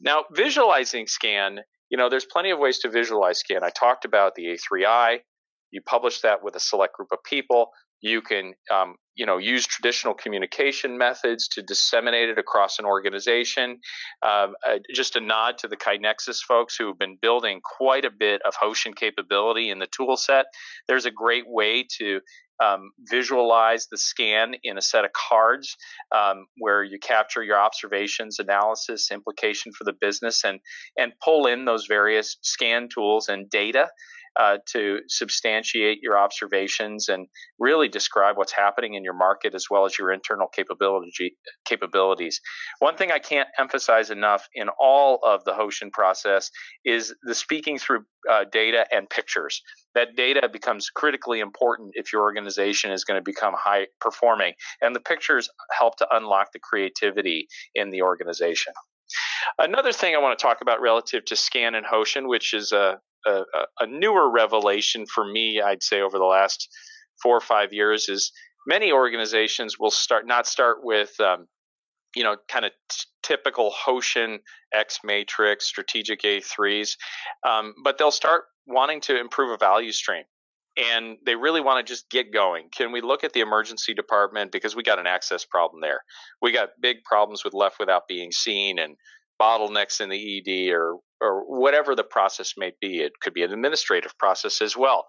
[0.00, 3.64] Now, visualizing scan you know, there's plenty of ways to visualize scan.
[3.64, 5.20] I talked about the A3I.
[5.70, 7.70] You publish that with a select group of people.
[8.00, 13.78] You can, um, you know, use traditional communication methods to disseminate it across an organization.
[14.22, 18.10] Um, uh, just a nod to the KaiNexus folks who have been building quite a
[18.10, 20.46] bit of Hoshin capability in the tool set.
[20.86, 22.20] There's a great way to
[22.62, 25.76] um, visualize the scan in a set of cards
[26.14, 30.60] um, where you capture your observations, analysis, implication for the business, and
[30.96, 33.88] and pull in those various scan tools and data
[34.38, 37.26] uh, to substantiate your observations and
[37.58, 42.40] really describe what's happening in your market as well as your internal capability capabilities.
[42.78, 46.50] One thing I can't emphasize enough in all of the Hoshin process
[46.84, 49.60] is the speaking through uh, data and pictures.
[49.94, 54.94] That data becomes critically important if your organization is going to become high performing, and
[54.94, 58.72] the pictures help to unlock the creativity in the organization.
[59.58, 63.00] Another thing I want to talk about relative to Scan and Hoshin, which is a,
[63.28, 66.68] a, a newer revelation for me, I'd say over the last
[67.22, 68.32] four or five years, is
[68.66, 71.46] many organizations will start not start with um,
[72.14, 74.38] you know, kind of t- typical Hoshin
[74.72, 76.96] X matrix, strategic A3s,
[77.46, 80.24] um, but they'll start wanting to improve a value stream.
[80.76, 82.68] And they really want to just get going.
[82.70, 86.00] Can we look at the emergency department because we got an access problem there?
[86.40, 88.96] We got big problems with left without being seen and
[89.40, 93.00] bottlenecks in the ED or or whatever the process may be.
[93.00, 95.06] It could be an administrative process as well.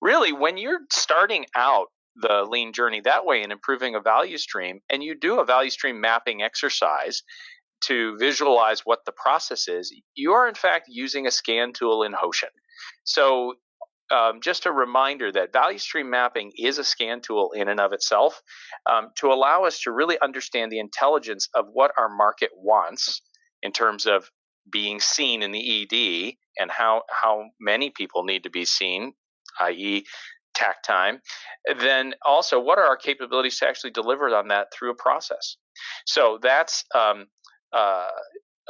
[0.00, 1.86] Really, when you're starting out
[2.16, 5.70] the lean journey that way and improving a value stream, and you do a value
[5.70, 7.22] stream mapping exercise
[7.84, 12.12] to visualize what the process is, you are in fact using a scan tool in
[12.12, 12.52] Hoshin.
[13.04, 13.54] So
[14.10, 17.92] um, just a reminder that value stream mapping is a scan tool in and of
[17.92, 18.40] itself
[18.90, 23.20] um, to allow us to really understand the intelligence of what our market wants
[23.66, 24.30] in terms of
[24.70, 29.12] being seen in the ED and how how many people need to be seen,
[29.60, 30.04] i.e.,
[30.54, 31.20] takt time.
[31.78, 35.56] Then also, what are our capabilities to actually deliver on that through a process?
[36.06, 37.26] So that's um,
[37.72, 38.08] uh,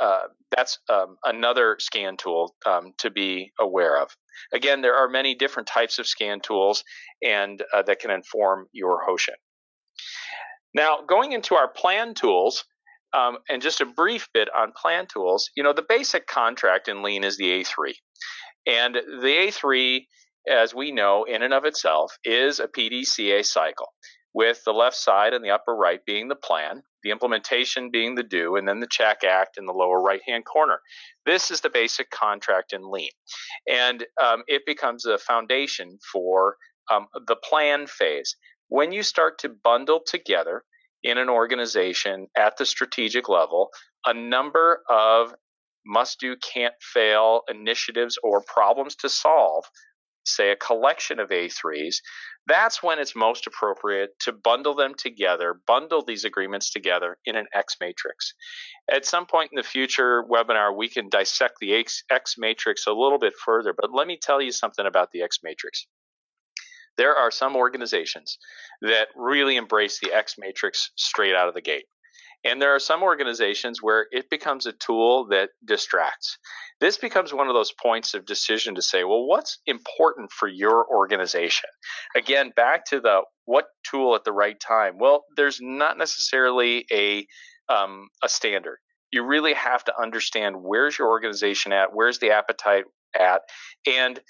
[0.02, 0.22] uh,
[0.54, 4.10] that's um, another scan tool um, to be aware of.
[4.52, 6.84] Again, there are many different types of scan tools
[7.22, 9.36] and uh, that can inform your Hoshin.
[10.74, 12.64] Now, going into our plan tools,
[13.12, 17.02] um, and just a brief bit on plan tools, you know, the basic contract in
[17.02, 17.94] Lean is the A3.
[18.66, 20.06] And the A3,
[20.48, 23.92] as we know, in and of itself, is a PDCA cycle,
[24.34, 28.22] with the left side and the upper right being the plan, the implementation being the
[28.22, 30.80] do, and then the check act in the lower right hand corner.
[31.24, 33.10] This is the basic contract in Lean.
[33.66, 36.56] And um, it becomes a foundation for
[36.92, 38.36] um, the plan phase.
[38.68, 40.64] When you start to bundle together
[41.02, 43.70] in an organization at the strategic level
[44.06, 45.34] a number of
[45.84, 49.64] must do, can't fail initiatives or problems to solve,
[50.24, 51.96] say a collection of A3s,
[52.48, 57.46] that's when it's most appropriate to bundle them together, bundle these agreements together in an
[57.52, 58.34] X matrix.
[58.90, 62.92] At some point in the future webinar, we can dissect the X, X matrix a
[62.92, 65.86] little bit further, but let me tell you something about the X matrix
[66.96, 68.38] there are some organizations
[68.82, 71.86] that really embrace the X matrix straight out of the gate.
[72.44, 76.38] And there are some organizations where it becomes a tool that distracts.
[76.80, 80.86] This becomes one of those points of decision to say, well, what's important for your
[80.88, 81.68] organization?
[82.14, 84.98] Again, back to the what tool at the right time.
[84.98, 87.26] Well, there's not necessarily a
[87.68, 88.78] um, a standard.
[89.10, 92.84] You really have to understand where's your organization at, where's the appetite
[93.18, 93.40] at,
[93.86, 94.20] and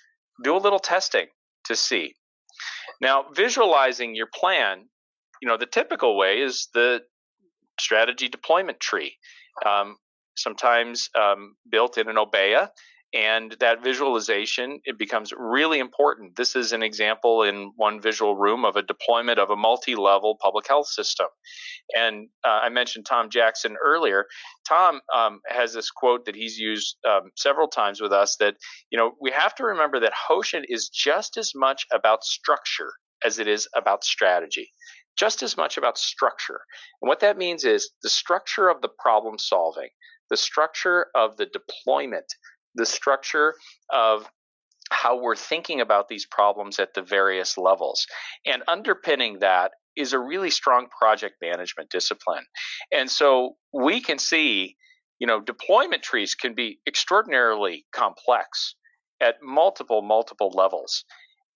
[0.42, 1.26] do a little testing
[1.64, 2.14] to see
[3.00, 4.88] now, visualizing your plan,
[5.40, 7.02] you know, the typical way is the
[7.78, 9.16] strategy deployment tree,
[9.64, 9.96] um,
[10.36, 12.70] sometimes um, built in an Obeya.
[13.14, 16.36] And that visualization, it becomes really important.
[16.36, 20.66] This is an example in one visual room of a deployment of a multi-level public
[20.66, 21.26] health system.
[21.94, 24.26] And uh, I mentioned Tom Jackson earlier.
[24.68, 28.56] Tom um, has this quote that he's used um, several times with us that,
[28.90, 32.92] you know, we have to remember that Hoshin is just as much about structure
[33.24, 34.72] as it is about strategy
[35.16, 36.60] just as much about structure.
[37.00, 39.88] And what that means is the structure of the problem solving,
[40.28, 42.26] the structure of the deployment,
[42.76, 43.54] the structure
[43.92, 44.28] of
[44.90, 48.06] how we're thinking about these problems at the various levels.
[48.44, 52.44] And underpinning that is a really strong project management discipline.
[52.92, 54.76] And so we can see,
[55.18, 58.76] you know, deployment trees can be extraordinarily complex
[59.20, 61.04] at multiple, multiple levels.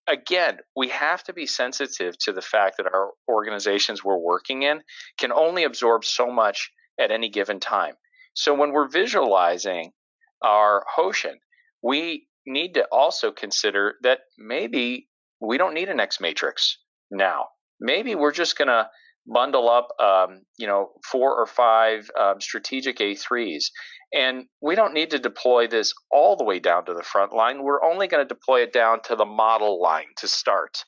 [0.07, 4.83] Again, we have to be sensitive to the fact that our organizations we're working in
[5.19, 7.95] can only absorb so much at any given time.
[8.35, 9.93] So when we're visualizing
[10.43, 11.37] our Hoshin,
[11.83, 15.09] we need to also consider that maybe
[15.41, 16.79] we don't need an X matrix
[17.11, 17.47] now.
[17.81, 18.89] Maybe we're just going to
[19.27, 23.67] bundle up, um, you know, four or five um, strategic A3s,
[24.13, 27.63] and we don't need to deploy this all the way down to the front line.
[27.63, 30.85] We're only going to deploy it down to the model line to start,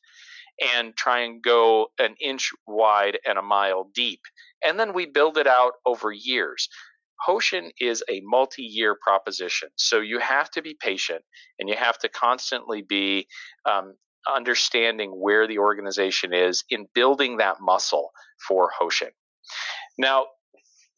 [0.74, 4.20] and try and go an inch wide and a mile deep,
[4.64, 6.68] and then we build it out over years.
[7.26, 9.68] Hoshin is a multi year proposition.
[9.76, 11.22] So you have to be patient
[11.58, 13.26] and you have to constantly be
[13.68, 13.94] um,
[14.32, 18.10] understanding where the organization is in building that muscle
[18.46, 19.10] for Hoshin.
[19.98, 20.26] Now,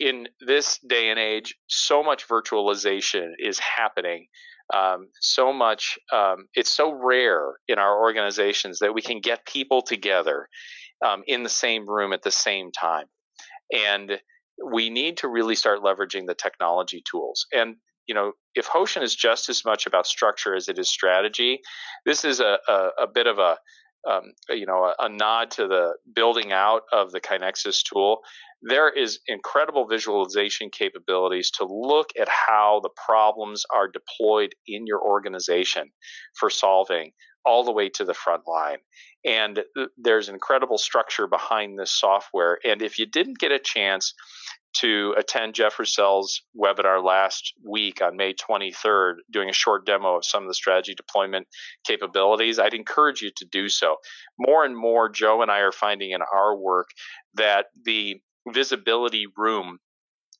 [0.00, 4.26] in this day and age, so much virtualization is happening.
[4.74, 9.82] Um, so much, um, it's so rare in our organizations that we can get people
[9.82, 10.48] together
[11.04, 13.06] um, in the same room at the same time.
[13.72, 14.18] And
[14.62, 17.46] we need to really start leveraging the technology tools.
[17.52, 17.76] And
[18.06, 21.60] you know, if Hoshin is just as much about structure as it is strategy,
[22.04, 23.56] this is a, a, a bit of a
[24.08, 28.18] um, you know a, a, nod to the building out of the KaiNexus tool.
[28.60, 35.00] There is incredible visualization capabilities to look at how the problems are deployed in your
[35.00, 35.90] organization
[36.38, 37.12] for solving
[37.44, 38.78] all the way to the front line.
[39.24, 39.62] And
[39.96, 42.58] there's incredible structure behind this software.
[42.64, 44.14] And if you didn't get a chance
[44.74, 50.24] to attend Jeff Russell's webinar last week on May 23rd, doing a short demo of
[50.24, 51.46] some of the strategy deployment
[51.86, 53.96] capabilities, I'd encourage you to do so.
[54.38, 56.90] More and more, Joe and I are finding in our work
[57.34, 59.78] that the visibility room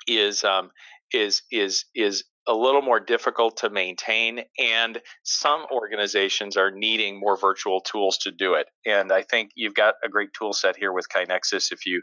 [0.07, 0.70] is um,
[1.12, 7.38] is is is a little more difficult to maintain, and some organizations are needing more
[7.38, 8.66] virtual tools to do it.
[8.84, 12.03] And I think you've got a great tool set here with KaiNexus if you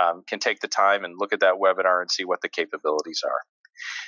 [0.00, 3.22] um, can take the time and look at that webinar and see what the capabilities
[3.24, 3.40] are.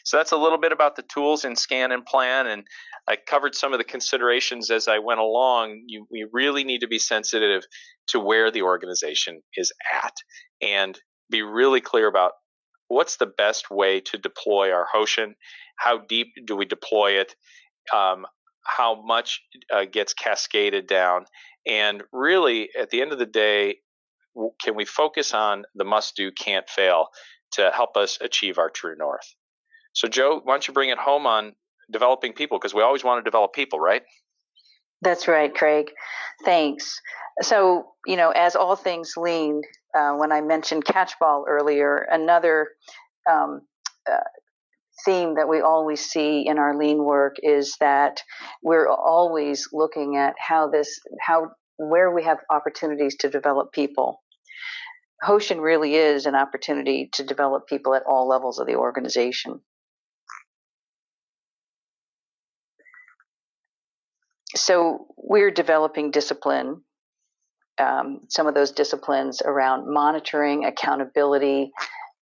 [0.04, 2.64] So that's a little bit about the tools in Scan and Plan, and
[3.08, 5.82] I covered some of the considerations as I went along.
[5.86, 7.64] You, we really need to be sensitive
[8.08, 9.72] to where the organization is
[10.04, 10.14] at
[10.62, 10.98] and
[11.30, 12.32] be really clear about
[12.94, 15.34] what's the best way to deploy our Hoshin
[15.76, 17.34] how deep do we deploy it?
[17.92, 18.26] Um,
[18.64, 19.42] how much
[19.72, 21.26] uh, gets cascaded down?
[21.66, 23.78] And really, at the end of the day,
[24.62, 27.08] can we focus on the must do, can't fail
[27.52, 29.34] to help us achieve our true north?
[29.92, 31.54] So, Joe, why don't you bring it home on
[31.90, 32.58] developing people?
[32.58, 34.02] Because we always want to develop people, right?
[35.04, 35.90] That's right, Craig.
[36.44, 37.00] Thanks.
[37.42, 39.62] So, you know, as all things lean,
[39.96, 42.68] uh, when I mentioned catchball earlier, another
[43.30, 43.62] um,
[44.10, 44.18] uh,
[45.04, 48.22] theme that we always see in our lean work is that
[48.62, 54.22] we're always looking at how this how where we have opportunities to develop people
[55.24, 59.60] Hoshin really is an opportunity to develop people at all levels of the organization.
[64.64, 66.80] So we're developing discipline,
[67.78, 71.70] um, some of those disciplines around monitoring, accountability,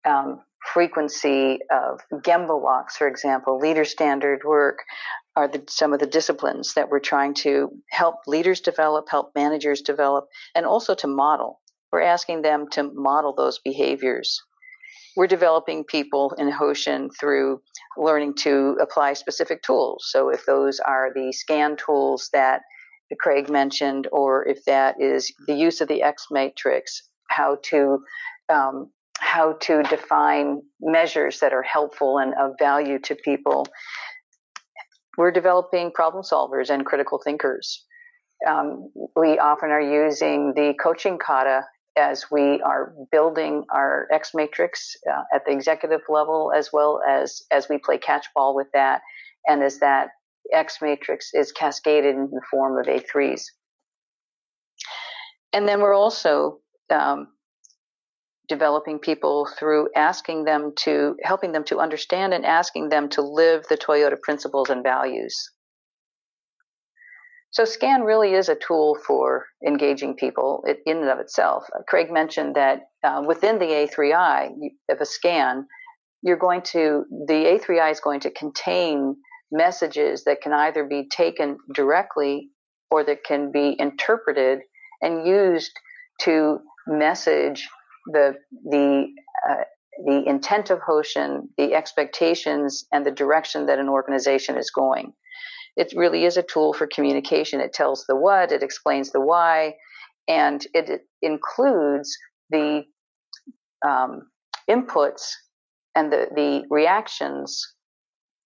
[0.05, 0.41] um,
[0.73, 4.85] frequency of Gemba walks, for example, leader standard work
[5.35, 9.83] are the, some of the disciplines that we're trying to help leaders develop, help managers
[9.83, 11.61] develop, and also to model.
[11.91, 14.41] We're asking them to model those behaviors.
[15.19, 17.61] We're developing people in Hoshin through
[17.97, 20.07] learning to apply specific tools.
[20.09, 22.61] So if those are the scan tools that
[23.19, 27.99] Craig mentioned, or if that is the use of the X matrix, how to
[28.49, 33.67] um, how to define measures that are helpful and of value to people.
[35.17, 37.85] We're developing problem solvers and critical thinkers.
[38.49, 41.63] Um, we often are using the coaching kata
[41.99, 47.43] as we are building our X matrix uh, at the executive level, as well as
[47.51, 49.03] as we play catch ball with that,
[49.47, 50.11] and as that
[50.53, 53.43] X matrix is cascaded in the form of A3s.
[55.53, 56.59] And then we're also
[56.91, 57.29] um,
[58.49, 63.67] developing people through asking them to helping them to understand and asking them to live
[63.69, 65.51] the Toyota principles and values.
[67.51, 71.65] So SCAN really is a tool for engaging people in and of itself.
[71.89, 74.51] Craig mentioned that uh, within the A3i
[74.91, 75.67] of a scan,
[76.23, 79.17] you're going to the A3i is going to contain
[79.51, 82.51] messages that can either be taken directly
[82.91, 84.61] or that can be interpreted
[85.01, 85.73] and used
[86.21, 87.69] to message
[88.07, 88.35] the
[88.65, 89.07] the
[89.49, 89.63] uh,
[90.07, 95.13] the intent of Hoshin, the expectations, and the direction that an organization is going.
[95.79, 97.61] It really is a tool for communication.
[97.61, 99.75] It tells the what, it explains the why,
[100.27, 102.17] and it, includes
[102.51, 102.85] the
[103.87, 104.29] um,
[104.71, 105.31] inputs
[105.95, 107.67] and the, the reactions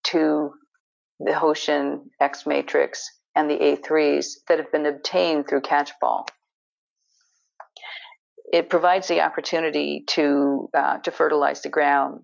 [0.05, 0.53] to
[1.21, 6.27] the Hoshin X matrix and the A3s that have been obtained through Catchball
[8.53, 12.21] it provides the opportunity to uh, to fertilize the ground.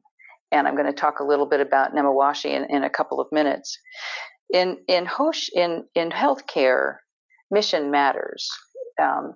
[0.52, 3.26] And I'm going to talk a little bit about Nemawashi in, in a couple of
[3.32, 3.78] minutes.
[4.52, 6.96] In in Hosh in in healthcare,
[7.50, 8.50] mission matters.
[9.00, 9.34] Um,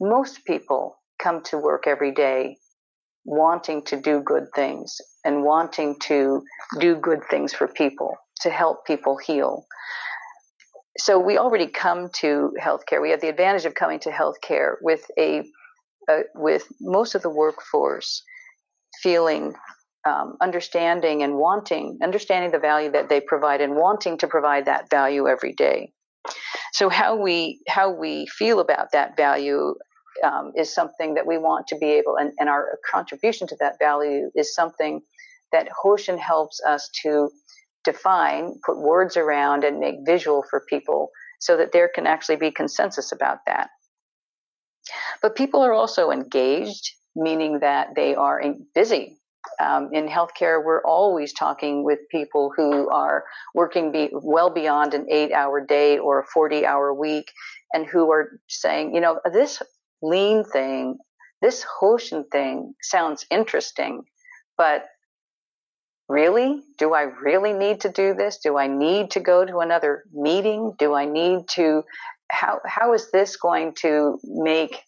[0.00, 2.56] most people come to work every day
[3.24, 6.42] wanting to do good things and wanting to
[6.78, 9.66] do good things for people to help people heal
[10.98, 13.00] so we already come to healthcare.
[13.00, 15.42] We have the advantage of coming to healthcare with a
[16.08, 18.22] uh, with most of the workforce
[19.02, 19.54] feeling
[20.06, 24.88] um, understanding and wanting understanding the value that they provide and wanting to provide that
[24.90, 25.92] value every day.
[26.72, 29.74] So how we how we feel about that value
[30.24, 33.78] um, is something that we want to be able and, and our contribution to that
[33.78, 35.02] value is something
[35.52, 37.30] that Hoshin helps us to
[37.84, 42.50] define, put words around, and make visual for people so that there can actually be
[42.50, 43.70] consensus about that.
[45.22, 48.42] But people are also engaged, meaning that they are
[48.74, 49.19] busy.
[49.62, 53.24] Um, in healthcare, we're always talking with people who are
[53.54, 57.30] working be, well beyond an eight hour day or a 40 hour week
[57.72, 59.62] and who are saying, you know, this
[60.02, 60.98] lean thing,
[61.42, 64.02] this Hoshin thing sounds interesting,
[64.56, 64.86] but
[66.08, 66.60] really?
[66.76, 68.38] Do I really need to do this?
[68.38, 70.74] Do I need to go to another meeting?
[70.78, 71.84] Do I need to?
[72.30, 74.82] How, how is this going to make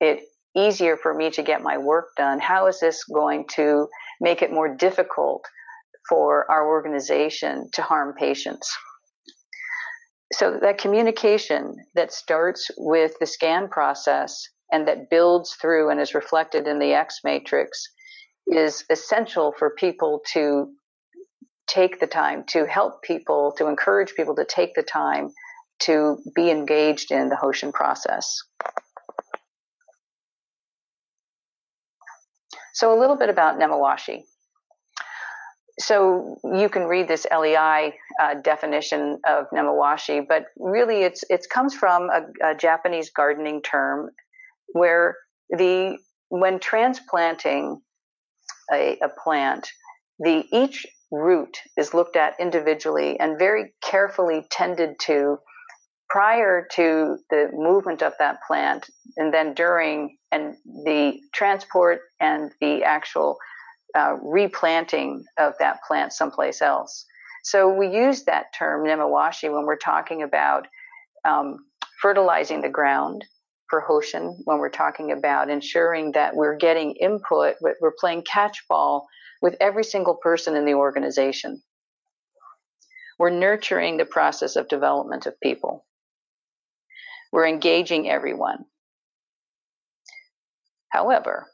[0.00, 0.20] it
[0.66, 2.38] easier for me to get my work done?
[2.40, 3.88] How is this going to
[4.20, 5.44] make it more difficult
[6.08, 8.76] for our organization to harm patients?
[10.32, 16.14] So, that communication that starts with the scan process and that builds through and is
[16.14, 17.82] reflected in the X matrix
[18.46, 20.68] is essential for people to
[21.66, 25.30] take the time to help people, to encourage people to take the time
[25.80, 28.42] to be engaged in the Hoshin process.
[32.78, 34.22] So, a little bit about Nemawashi.
[35.80, 41.74] So, you can read this LEI uh, definition of Nemawashi, but really it's, it comes
[41.74, 44.10] from a, a Japanese gardening term
[44.74, 45.16] where
[45.50, 45.98] the
[46.28, 47.80] when transplanting
[48.72, 49.66] a, a plant,
[50.20, 55.38] the each root is looked at individually and very carefully tended to
[56.08, 62.82] prior to the movement of that plant and then during and the transport and the
[62.82, 63.38] actual
[63.96, 67.04] uh, replanting of that plant someplace else.
[67.44, 70.66] So we use that term nemawashi when we're talking about
[71.24, 71.58] um,
[72.00, 73.24] fertilizing the ground
[73.68, 78.66] for Hoshin when we're talking about ensuring that we're getting input, but we're playing catch
[78.68, 79.06] ball
[79.42, 81.62] with every single person in the organization.
[83.18, 85.84] We're nurturing the process of development of people.
[87.32, 88.64] We're engaging everyone.
[90.90, 91.46] However,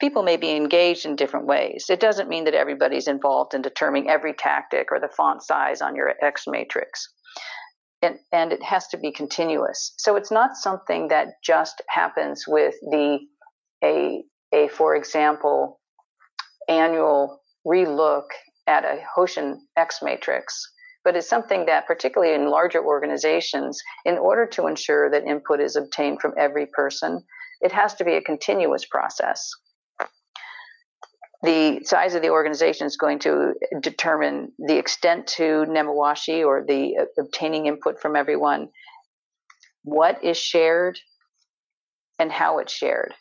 [0.00, 1.86] people may be engaged in different ways.
[1.88, 5.94] It doesn't mean that everybody's involved in determining every tactic or the font size on
[5.94, 7.08] your X matrix
[8.02, 9.94] and, and it has to be continuous.
[9.96, 13.18] So it's not something that just happens with the
[13.84, 14.22] a
[14.54, 15.80] a for example
[16.68, 18.26] annual relook
[18.66, 20.72] at a Hoshin X matrix,
[21.06, 25.76] but it's something that particularly in larger organizations, in order to ensure that input is
[25.76, 27.22] obtained from every person,
[27.60, 29.50] it has to be a continuous process
[31.46, 36.96] the size of the organization is going to determine the extent to Nemawashi or the
[37.00, 38.68] uh, obtaining input from everyone,
[39.82, 40.98] what is shared,
[42.18, 43.14] and how it's shared.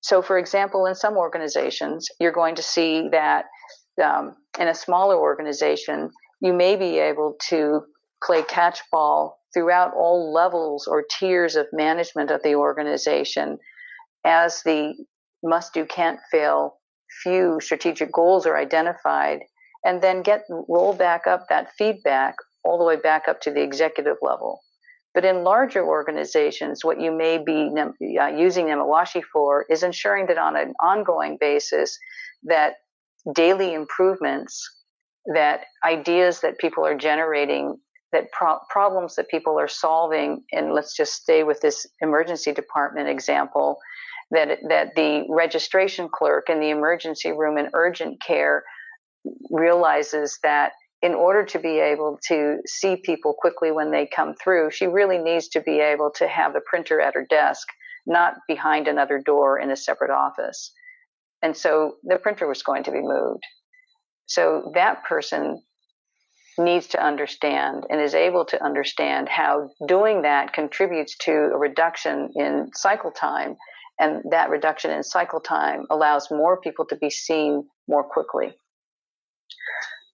[0.00, 3.46] So, for example, in some organizations, you're going to see that
[4.02, 6.10] um, in a smaller organization,
[6.44, 7.80] you may be able to
[8.22, 13.56] play catch ball throughout all levels or tiers of management of the organization
[14.26, 14.94] as the
[15.42, 16.76] must do, can't fail
[17.22, 19.40] few strategic goals are identified
[19.84, 23.62] and then get roll back up that feedback all the way back up to the
[23.62, 24.60] executive level.
[25.14, 27.70] But in larger organizations, what you may be
[28.20, 31.96] uh, using Nemawashi for is ensuring that on an ongoing basis,
[32.42, 32.74] that
[33.34, 34.83] daily improvements,
[35.26, 37.78] that ideas that people are generating,
[38.12, 43.08] that pro- problems that people are solving, and let's just stay with this emergency department
[43.08, 43.78] example,
[44.30, 48.64] that that the registration clerk in the emergency room in urgent care
[49.50, 50.72] realizes that
[51.02, 55.18] in order to be able to see people quickly when they come through, she really
[55.18, 57.68] needs to be able to have the printer at her desk,
[58.06, 60.72] not behind another door in a separate office.
[61.42, 63.44] And so the printer was going to be moved.
[64.26, 65.62] So that person
[66.58, 72.30] needs to understand and is able to understand how doing that contributes to a reduction
[72.36, 73.56] in cycle time
[73.98, 78.52] and that reduction in cycle time allows more people to be seen more quickly.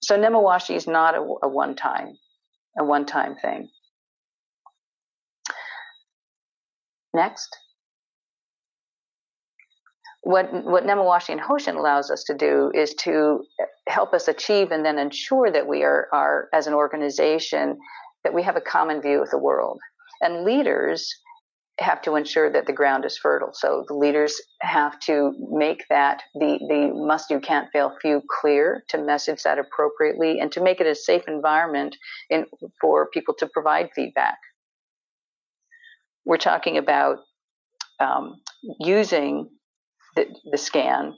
[0.03, 2.15] So Nemawashi is not a, a one time,
[2.79, 3.69] a one time thing.
[7.13, 7.57] Next.
[10.23, 13.43] What, what Nemawashi and Hoshin allows us to do is to
[13.89, 17.79] help us achieve and then ensure that we are, are, as an organization,
[18.25, 19.81] that we have a common view of the world.
[20.21, 21.11] And leaders
[21.81, 23.51] have to ensure that the ground is fertile.
[23.55, 28.85] So the leaders have to make that the the must do can't fail few clear
[28.89, 31.97] to message that appropriately and to make it a safe environment
[32.29, 32.45] in,
[32.81, 34.39] for people to provide feedback.
[36.27, 37.19] We're talking about
[37.99, 38.41] um,
[38.79, 39.49] using
[40.17, 41.15] the, the scan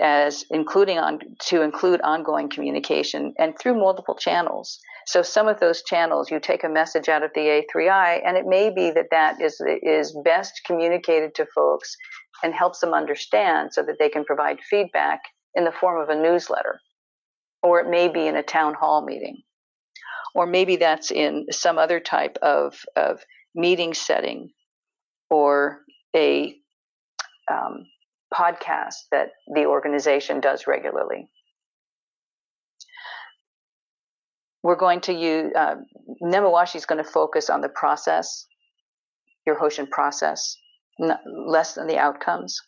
[0.00, 4.78] as including on to include ongoing communication and through multiple channels.
[5.06, 8.44] So some of those channels, you take a message out of the A3I, and it
[8.46, 11.96] may be that that is is best communicated to folks
[12.42, 15.20] and helps them understand so that they can provide feedback
[15.54, 16.80] in the form of a newsletter,
[17.62, 19.38] or it may be in a town hall meeting,
[20.34, 23.20] or maybe that's in some other type of of
[23.54, 24.50] meeting setting,
[25.30, 25.80] or
[26.14, 26.54] a
[27.50, 27.86] um,
[28.32, 31.28] podcast that the organization does regularly.
[34.62, 35.76] We're going to use, uh,
[36.22, 38.46] Nemawashi is going to focus on the process,
[39.46, 40.56] your Hoshin process,
[40.98, 42.60] less than the outcomes.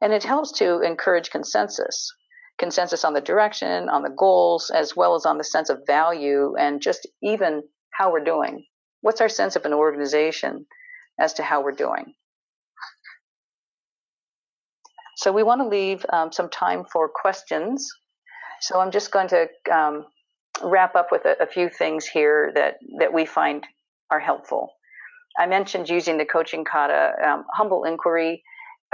[0.00, 2.12] And it helps to encourage consensus
[2.58, 6.54] consensus on the direction, on the goals, as well as on the sense of value
[6.58, 8.64] and just even how we're doing.
[9.00, 10.66] What's our sense of an organization
[11.18, 12.14] as to how we're doing?
[15.18, 17.90] So we want to leave um, some time for questions.
[18.60, 20.06] So I'm just going to um,
[20.62, 23.66] wrap up with a, a, few things here that, that we find
[24.12, 24.70] are helpful.
[25.36, 28.44] I mentioned using the coaching kata, um, humble inquiry.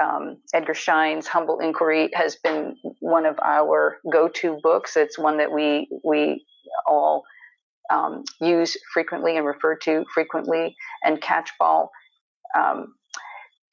[0.02, 4.96] Um, Edgar Schein's Humble Inquiry has been one of our go-to books.
[4.96, 6.44] It's one that we we
[6.86, 7.22] all
[7.90, 10.74] um, use frequently and refer to frequently.
[11.04, 11.90] And Catchball
[12.58, 12.94] um,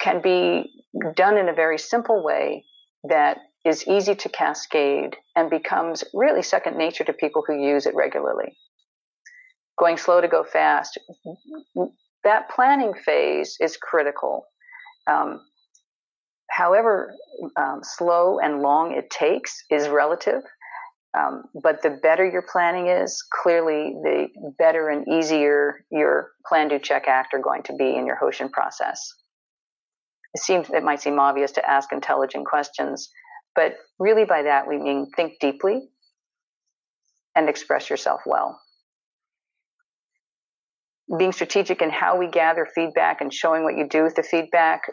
[0.02, 0.84] can be
[1.16, 2.66] done in a very simple way
[3.04, 7.96] that is easy to cascade and becomes really second nature to people who use it
[7.96, 8.58] regularly.
[9.78, 11.00] Going slow to go fast,
[12.24, 14.46] that planning phase is critical.
[15.08, 15.42] Um,
[16.50, 17.14] however
[17.56, 20.42] um, slow and long it takes is relative.
[21.18, 24.28] Um, but the better your planning is, clearly the
[24.58, 28.50] better and easier your plan, do, check, act are going to be in your Hoshin
[28.50, 29.14] process
[30.34, 33.10] it seems it might seem obvious to ask intelligent questions,
[33.56, 35.82] but really by that we mean think deeply
[37.36, 38.60] and express yourself well.
[41.18, 44.84] Being strategic in how we gather feedback and showing what you do with the feedback.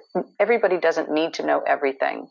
[0.41, 2.28] Everybody doesn't need to know everything.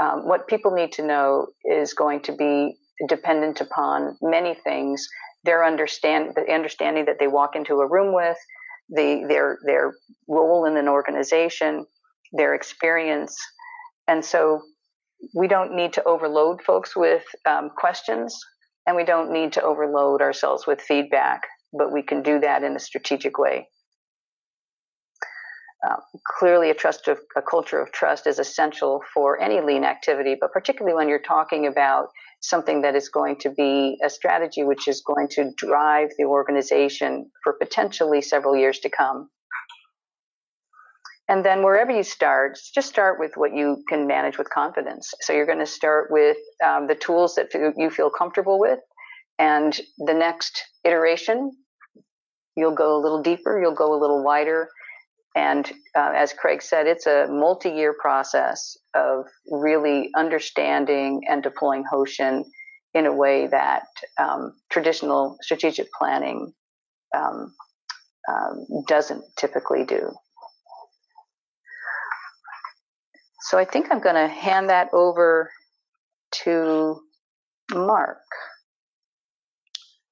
[0.00, 2.76] Um, what people need to know is going to be
[3.08, 5.06] dependent upon many things.
[5.44, 8.36] Their understand the understanding that they walk into a room with,
[8.88, 9.94] the their their
[10.28, 11.86] role in an organization,
[12.32, 13.36] their experience.
[14.08, 14.62] And so
[15.34, 18.38] we don't need to overload folks with um, questions
[18.86, 22.74] and we don't need to overload ourselves with feedback, but we can do that in
[22.74, 23.68] a strategic way.
[25.86, 25.96] Uh,
[26.38, 30.52] clearly, a trust of a culture of trust is essential for any lean activity, but
[30.52, 32.08] particularly when you're talking about
[32.40, 37.28] something that is going to be a strategy which is going to drive the organization
[37.42, 39.28] for potentially several years to come.
[41.32, 45.14] And then wherever you start, just start with what you can manage with confidence.
[45.22, 48.80] So you're going to start with um, the tools that you feel comfortable with.
[49.38, 51.52] And the next iteration,
[52.54, 54.68] you'll go a little deeper, you'll go a little wider.
[55.34, 55.66] And
[55.96, 62.44] uh, as Craig said, it's a multi year process of really understanding and deploying Hoshin
[62.92, 63.84] in a way that
[64.18, 66.52] um, traditional strategic planning
[67.16, 67.54] um,
[68.30, 70.12] um, doesn't typically do.
[73.42, 75.50] So I think I'm going to hand that over
[76.44, 77.00] to
[77.72, 78.18] Mark.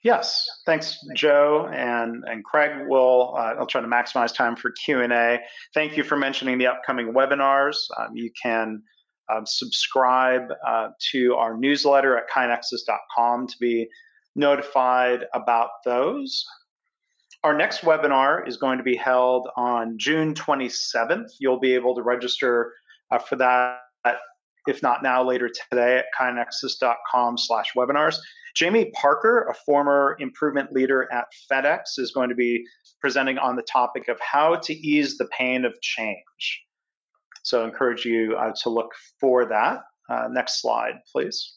[0.02, 2.88] Yes, thanks, Joe and and Craig.
[2.88, 5.40] Will uh, I'll try to maximize time for Q and A.
[5.74, 7.76] Thank you for mentioning the upcoming webinars.
[7.98, 8.82] Um, you can
[9.30, 13.88] um, subscribe uh, to our newsletter at kainexus.com to be
[14.34, 16.46] notified about those.
[17.44, 21.32] Our next webinar is going to be held on June 27th.
[21.40, 22.72] You'll be able to register
[23.18, 23.80] for that,
[24.66, 28.16] if not now, later today at kainexus.com slash webinars.
[28.54, 32.64] Jamie Parker, a former improvement leader at FedEx, is going to be
[33.00, 36.62] presenting on the topic of how to ease the pain of change.
[37.42, 38.90] So I encourage you uh, to look
[39.20, 39.80] for that.
[40.08, 41.54] Uh, next slide, please.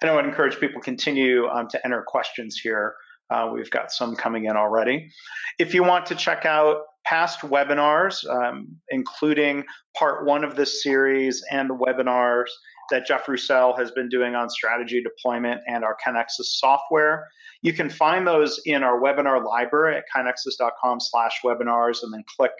[0.00, 2.94] And I would encourage people continue um, to enter questions here.
[3.30, 5.10] Uh, we've got some coming in already.
[5.58, 9.64] If you want to check out past webinars, um, including
[9.96, 12.48] part one of this series and the webinars
[12.90, 17.28] that Jeff Roussel has been doing on strategy deployment and our KaiNexus software.
[17.62, 22.52] You can find those in our webinar library at kainexus.com slash webinars and then click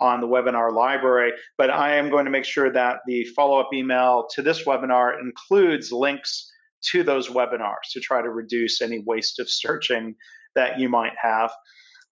[0.00, 1.32] on the webinar library.
[1.58, 5.90] But I am going to make sure that the follow-up email to this webinar includes
[5.92, 6.50] links
[6.90, 10.14] to those webinars to try to reduce any waste of searching
[10.54, 11.50] that you might have.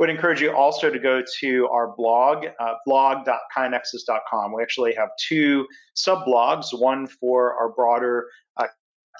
[0.02, 4.52] Would encourage you also to go to our blog, uh, blog.kainexus.com.
[4.52, 8.26] We actually have two sub blogs, one for our broader
[8.56, 8.66] uh,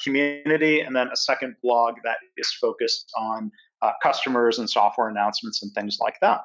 [0.03, 5.63] community, and then a second blog that is focused on uh, customers and software announcements
[5.63, 6.41] and things like that.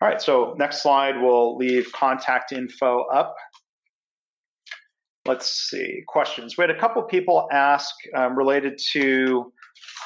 [0.00, 3.36] All right, so next slide, we'll leave contact info up.
[5.26, 6.58] Let's see, questions.
[6.58, 9.52] We had a couple people ask um, related to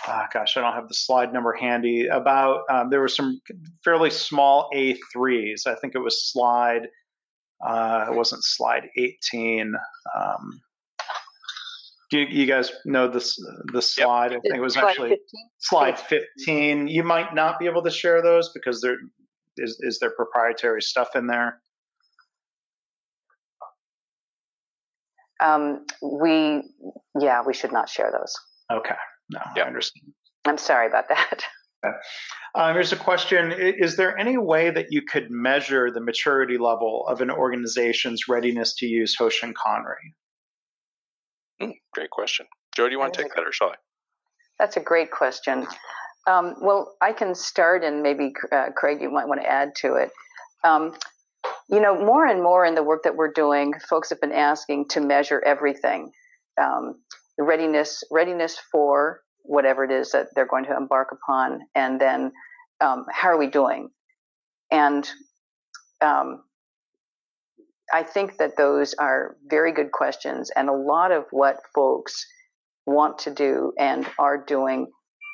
[0.07, 3.40] uh, gosh, I don't have the slide number handy, about um, there were some
[3.84, 5.66] fairly small A3s.
[5.66, 6.88] I think it was slide,
[7.64, 9.74] uh, it wasn't slide 18.
[10.16, 10.61] Um,
[12.11, 13.38] do you, you, guys know this
[13.72, 14.32] the slide?
[14.32, 14.40] Yep.
[14.40, 15.26] I think it was slide actually 15?
[15.59, 16.88] slide 15.
[16.88, 18.96] You might not be able to share those because there
[19.57, 21.61] is, is there proprietary stuff in there.
[25.40, 26.62] Um, we,
[27.18, 28.34] yeah, we should not share those.
[28.70, 28.94] Okay.
[29.32, 29.64] No, yep.
[29.64, 30.12] I understand.
[30.44, 31.44] I'm sorry about that.
[31.84, 31.96] Okay.
[32.54, 37.04] Um, here's a question Is there any way that you could measure the maturity level
[37.08, 40.14] of an organization's readiness to use Hoshin Kanri?
[41.60, 42.46] Mm, great question.
[42.76, 43.74] Joe, do you want to take that or shall I?
[44.60, 45.66] That's a great question.
[46.28, 49.94] Um, well, I can start, and maybe uh, Craig, you might want to add to
[49.94, 50.10] it.
[50.62, 50.94] Um,
[51.68, 54.88] you know, more and more in the work that we're doing, folks have been asking
[54.90, 56.12] to measure everything.
[56.60, 57.00] Um,
[57.38, 62.32] readiness readiness for whatever it is that they're going to embark upon, and then
[62.80, 63.88] um, how are we doing?
[64.70, 65.08] And
[66.00, 66.42] um,
[67.92, 72.24] I think that those are very good questions, and a lot of what folks
[72.86, 74.86] want to do and are doing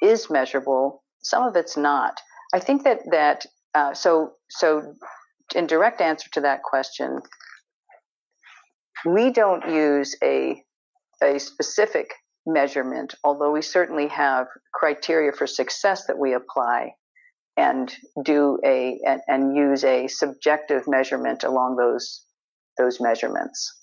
[0.03, 1.03] is measurable.
[1.23, 2.21] Some of it's not.
[2.55, 3.45] I think that that
[3.75, 4.95] uh, so so
[5.55, 7.21] in direct answer to that question,
[9.05, 10.63] we don't use a
[11.23, 12.13] a specific
[12.47, 16.93] measurement, although we certainly have criteria for success that we apply
[17.57, 17.93] and
[18.25, 22.25] do a and, and use a subjective measurement along those
[22.79, 23.75] those measurements.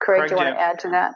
[0.00, 1.14] Craig, Craig do you want to add to that?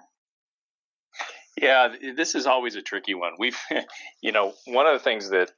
[1.60, 3.32] Yeah, this is always a tricky one.
[3.38, 3.58] We've,
[4.22, 5.52] you know, one of the things that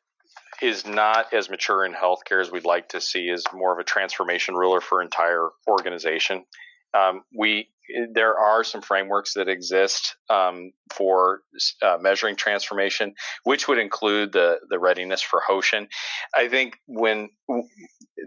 [0.62, 3.84] is not as mature in healthcare as we'd like to see is more of a
[3.84, 6.44] transformation ruler for entire organization.
[6.94, 7.68] Um, we
[8.12, 11.42] there are some frameworks that exist um, for
[11.82, 13.14] uh, measuring transformation,
[13.44, 15.86] which would include the the readiness for Hoshin.
[16.34, 17.28] I think when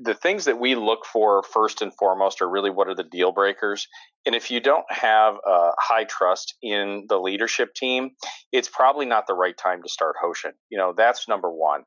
[0.04, 3.32] the things that we look for first and foremost are really what are the deal
[3.32, 3.88] breakers,
[4.26, 8.12] and if you don't have a high trust in the leadership team,
[8.52, 10.52] it's probably not the right time to start Hoshin.
[10.70, 11.84] You know that's number one.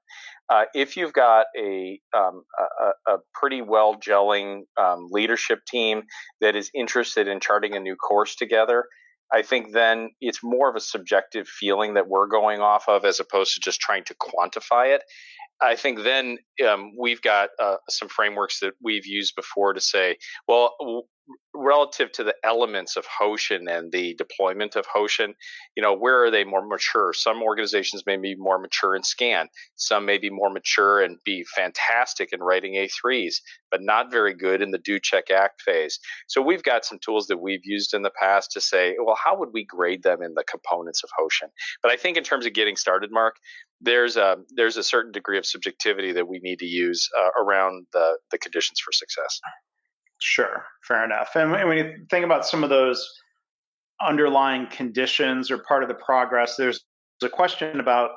[0.50, 6.02] Uh, if you've got a, um, a, a, pretty well gelling um, leadership team
[6.40, 8.84] that is interested in charting a new course together,
[9.32, 13.20] I think then it's more of a subjective feeling that we're going off of as
[13.20, 15.02] opposed to just trying to quantify it.
[15.62, 20.16] I think then um, we've got uh, some frameworks that we've used before to say,
[20.48, 20.74] well,
[21.54, 25.34] relative to the elements of Hoshin and the deployment of Hoshin,
[25.76, 27.12] you know, where are they more mature?
[27.12, 29.48] Some organizations may be more mature in scan.
[29.76, 33.36] Some may be more mature and be fantastic in writing A3s,
[33.70, 35.98] but not very good in the do check act phase.
[36.28, 39.38] So we've got some tools that we've used in the past to say, well, how
[39.38, 41.50] would we grade them in the components of Hoshin?
[41.82, 43.36] But I think in terms of getting started, Mark,
[43.80, 47.86] there's a there's a certain degree of subjectivity that we need to use uh, around
[47.92, 49.40] the the conditions for success.
[50.20, 51.30] Sure, fair enough.
[51.34, 53.08] And when you think about some of those
[54.00, 56.84] underlying conditions or part of the progress, there's
[57.22, 58.10] a question about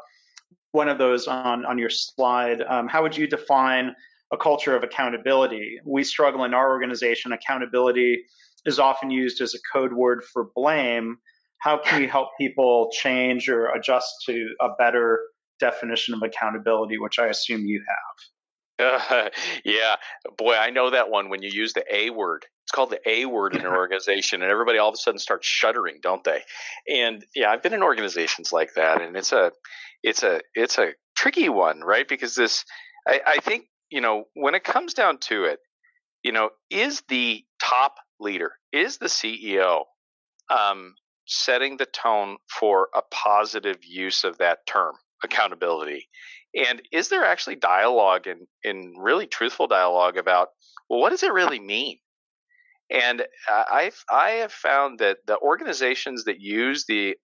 [0.72, 2.62] one of those on on your slide.
[2.62, 3.96] Um, how would you define
[4.32, 5.80] a culture of accountability?
[5.86, 7.32] We struggle in our organization.
[7.32, 8.24] Accountability
[8.66, 11.18] is often used as a code word for blame.
[11.60, 15.22] How can we help people change or adjust to a better
[15.60, 18.33] definition of accountability, which I assume you have.
[18.80, 19.30] Uh,
[19.66, 19.96] yeah,
[20.38, 22.46] boy, I know that one when you use the A word.
[22.66, 25.48] It's called the A word in an organization, and everybody all of a sudden starts
[25.48, 26.42] shuddering, don't they?
[26.88, 29.52] And yeah, I've been in organizations like that, and it's a,
[30.02, 32.08] it's a, it's a tricky one, right?
[32.08, 32.66] Because this,
[33.08, 35.60] I, I think, you know, when it comes down to it,
[36.24, 39.84] you know, is the top leader, is the CEO,
[40.50, 40.96] um,
[41.26, 44.96] setting the tone for a positive use of that term?
[45.24, 46.08] accountability?
[46.56, 50.50] And is there actually dialogue and, really truthful dialogue about,
[50.90, 51.98] well, what does it really mean?
[52.92, 57.16] And I've, I have found that the organizations that use the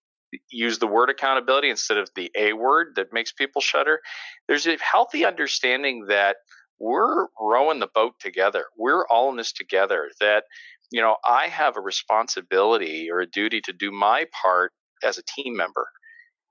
[0.51, 3.99] use the word accountability instead of the A word that makes people shudder,
[4.47, 6.37] there's a healthy understanding that
[6.79, 8.65] we're rowing the boat together.
[8.77, 10.09] We're all in this together.
[10.19, 10.43] That,
[10.91, 14.71] you know, I have a responsibility or a duty to do my part
[15.03, 15.87] as a team member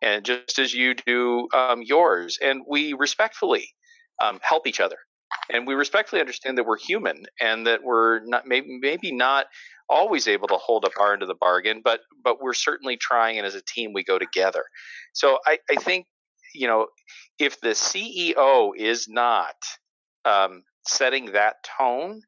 [0.03, 2.39] and just as you do um, yours.
[2.43, 3.69] And we respectfully
[4.23, 4.97] um, help each other.
[5.51, 9.47] And we respectfully understand that we're human and that we're not maybe, maybe not
[9.89, 13.39] always able to hold up our end of the bargain, but but we're certainly trying,
[13.39, 14.65] and as a team, we go together.
[15.13, 16.07] So I, I think
[16.55, 16.89] you know
[17.39, 19.55] if the CEO is not
[20.25, 22.21] um, setting that tone,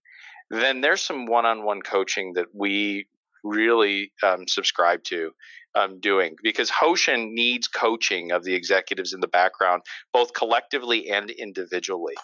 [0.50, 3.06] then there's some one-on-one coaching that we
[3.44, 5.32] really um, subscribe to
[5.74, 9.82] um, doing because Hoshin needs coaching of the executives in the background,
[10.12, 12.14] both collectively and individually.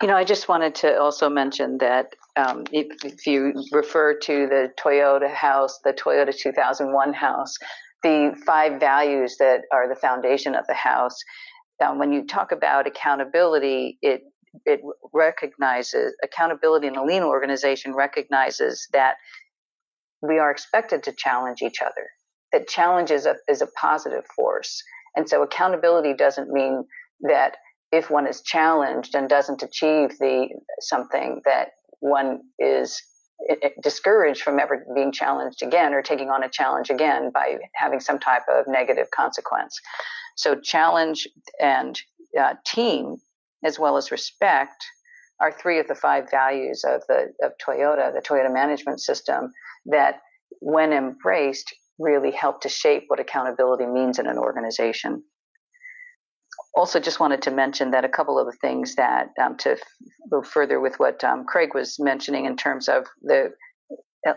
[0.00, 4.46] You know, I just wanted to also mention that um, if, if, you refer to
[4.46, 7.56] the Toyota house, the Toyota 2001 house,
[8.04, 11.16] the five values that are the foundation of the house,
[11.84, 14.20] um, when you talk about accountability, it
[14.64, 14.80] it
[15.12, 19.16] recognizes accountability in a lean organization recognizes that
[20.22, 22.08] we are expected to challenge each other.
[22.52, 24.82] That challenge is a is a positive force,
[25.14, 26.84] and so accountability doesn't mean
[27.20, 27.56] that
[27.92, 30.48] if one is challenged and doesn't achieve the
[30.80, 31.68] something that
[32.00, 33.02] one is
[33.82, 38.18] discouraged from ever being challenged again or taking on a challenge again by having some
[38.18, 39.80] type of negative consequence.
[40.36, 41.28] So challenge
[41.60, 41.98] and
[42.38, 43.16] uh, team,
[43.64, 44.84] as well as respect,
[45.40, 49.52] are three of the five values of the of Toyota, the Toyota management system,
[49.86, 50.20] that
[50.60, 55.22] when embraced really help to shape what accountability means in an organization.
[56.74, 59.78] Also just wanted to mention that a couple of the things that um, to f-
[60.30, 63.50] go further with what um, Craig was mentioning in terms of the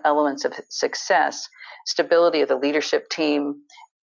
[0.06, 1.48] elements of success,
[1.86, 3.56] stability of the leadership team,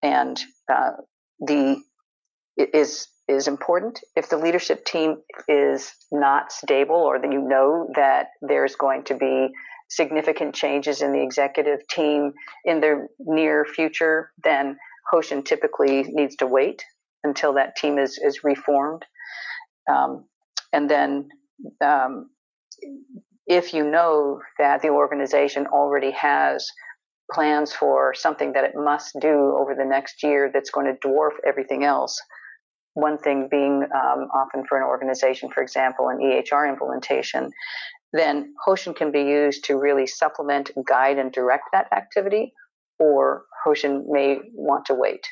[0.02, 0.40] and
[0.72, 0.92] uh,
[1.40, 1.80] the
[2.56, 4.00] is is important.
[4.16, 5.18] If the leadership team
[5.48, 9.48] is not stable, or that you know that there's going to be
[9.90, 12.32] significant changes in the executive team
[12.64, 14.76] in the near future, then
[15.12, 16.82] Hoshin typically needs to wait
[17.24, 19.04] until that team is is reformed.
[19.90, 20.24] Um,
[20.72, 21.28] and then,
[21.84, 22.30] um,
[23.46, 26.66] if you know that the organization already has
[27.32, 31.32] plans for something that it must do over the next year that's going to dwarf
[31.46, 32.20] everything else,
[32.98, 37.50] one thing being um, often for an organization, for example, an EHR implementation,
[38.12, 42.52] then Hoshin can be used to really supplement, guide, and direct that activity,
[42.98, 45.24] or Hoshin may want to wait.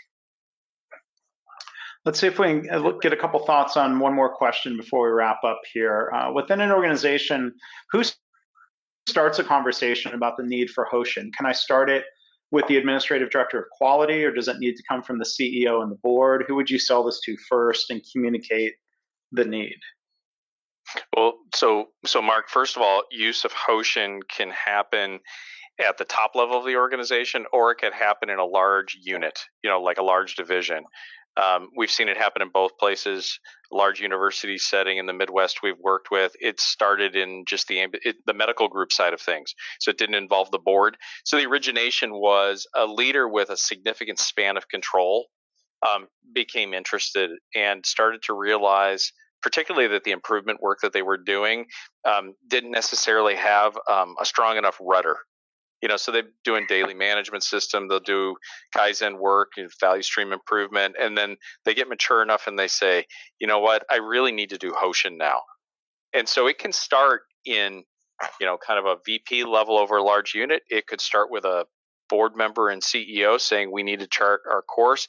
[2.05, 5.09] Let's see if we can uh, get a couple thoughts on one more question before
[5.09, 6.13] we wrap up here.
[6.15, 7.53] Uh, within an organization,
[7.91, 8.05] who
[9.09, 11.33] starts a conversation about the need for Hoshin?
[11.37, 12.05] Can I start it
[12.57, 15.83] with the administrative director of quality, or does it need to come from the CEO
[15.83, 16.43] and the board?
[16.49, 18.73] Who would you sell this to first and communicate
[19.31, 19.77] the need?
[21.15, 25.21] Well, so so Mark, first of all, use of Hoshin can happen
[25.87, 29.39] at the top level of the organization, or it could happen in a large unit,
[29.63, 30.85] you know, like a large division.
[31.37, 33.39] Um, we've seen it happen in both places.
[33.71, 36.33] Large university setting in the Midwest we've worked with.
[36.41, 40.15] It started in just the it, the medical group side of things, so it didn't
[40.15, 40.97] involve the board.
[41.25, 45.27] So the origination was a leader with a significant span of control
[45.87, 49.13] um, became interested and started to realize
[49.43, 51.67] particularly that the improvement work that they were doing
[52.05, 55.19] um, didn't necessarily have um, a strong enough rudder
[55.83, 58.37] you know so they're doing daily management system they'll do
[58.77, 63.05] kaizen work and value stream improvement and then they get mature enough and they say
[63.39, 63.85] you know what?
[63.91, 65.41] I really need to do hoshin now.
[66.13, 67.85] And so it can start in
[68.41, 70.63] you know kind of a vp level over a large unit.
[70.71, 71.67] It could start with a
[72.09, 75.09] board member and ceo saying we need to chart our course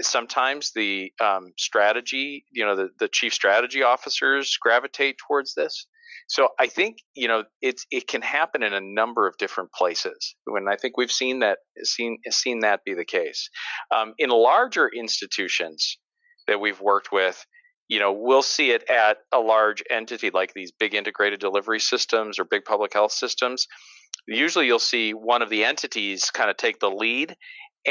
[0.00, 5.86] sometimes the um, strategy you know the, the chief strategy officers gravitate towards this
[6.30, 10.36] so I think you know it's it can happen in a number of different places,
[10.46, 13.50] and I think we've seen that seen seen that be the case.
[13.92, 15.98] Um, in larger institutions
[16.46, 17.44] that we've worked with,
[17.88, 22.38] you know, we'll see it at a large entity like these big integrated delivery systems
[22.38, 23.66] or big public health systems.
[24.28, 27.34] Usually, you'll see one of the entities kind of take the lead,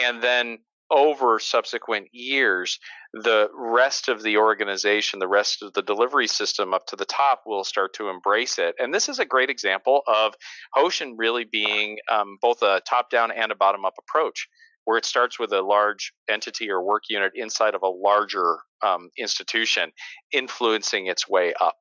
[0.01, 0.59] and then
[0.91, 2.79] over subsequent years,
[3.13, 7.41] the rest of the organization, the rest of the delivery system up to the top
[7.45, 8.75] will start to embrace it.
[8.79, 10.33] And this is a great example of
[10.75, 14.47] Hoshin really being um, both a top down and a bottom up approach,
[14.85, 19.09] where it starts with a large entity or work unit inside of a larger um,
[19.17, 19.91] institution,
[20.31, 21.77] influencing its way up.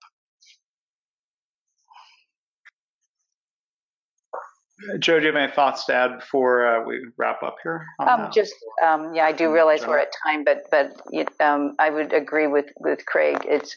[4.98, 7.84] Joe, do you have any thoughts to add before uh, we wrap up here?
[7.98, 8.54] Um, just
[8.84, 10.92] um, yeah, I do realize we're at time, but but
[11.40, 13.38] um, I would agree with with Craig.
[13.44, 13.74] It's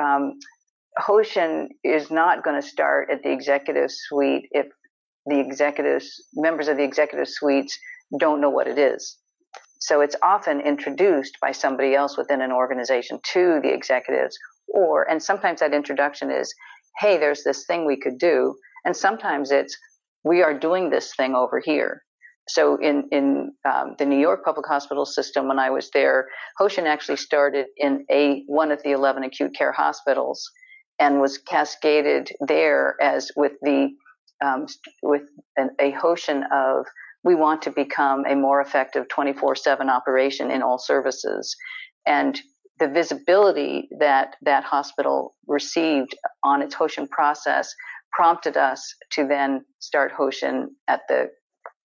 [0.00, 0.38] um,
[0.98, 4.66] Hoshin is not going to start at the executive suite if
[5.26, 7.78] the executives members of the executive suites
[8.18, 9.18] don't know what it is.
[9.80, 14.38] So it's often introduced by somebody else within an organization to the executives,
[14.68, 16.54] or, and sometimes that introduction is,
[16.98, 18.54] hey, there's this thing we could do.
[18.84, 19.76] And sometimes it's,
[20.24, 22.02] we are doing this thing over here.
[22.48, 26.28] So in in um, the New York public hospital system, when I was there,
[26.60, 30.50] Hoshin actually started in a one of the eleven acute care hospitals,
[30.98, 33.90] and was cascaded there as with the
[34.44, 34.66] um,
[35.02, 35.22] with
[35.56, 36.86] an, a Hoshin of
[37.24, 41.54] we want to become a more effective 24/7 operation in all services,
[42.06, 42.40] and
[42.80, 47.72] the visibility that that hospital received on its Hoshin process
[48.12, 51.30] prompted us to then start Hoshin at the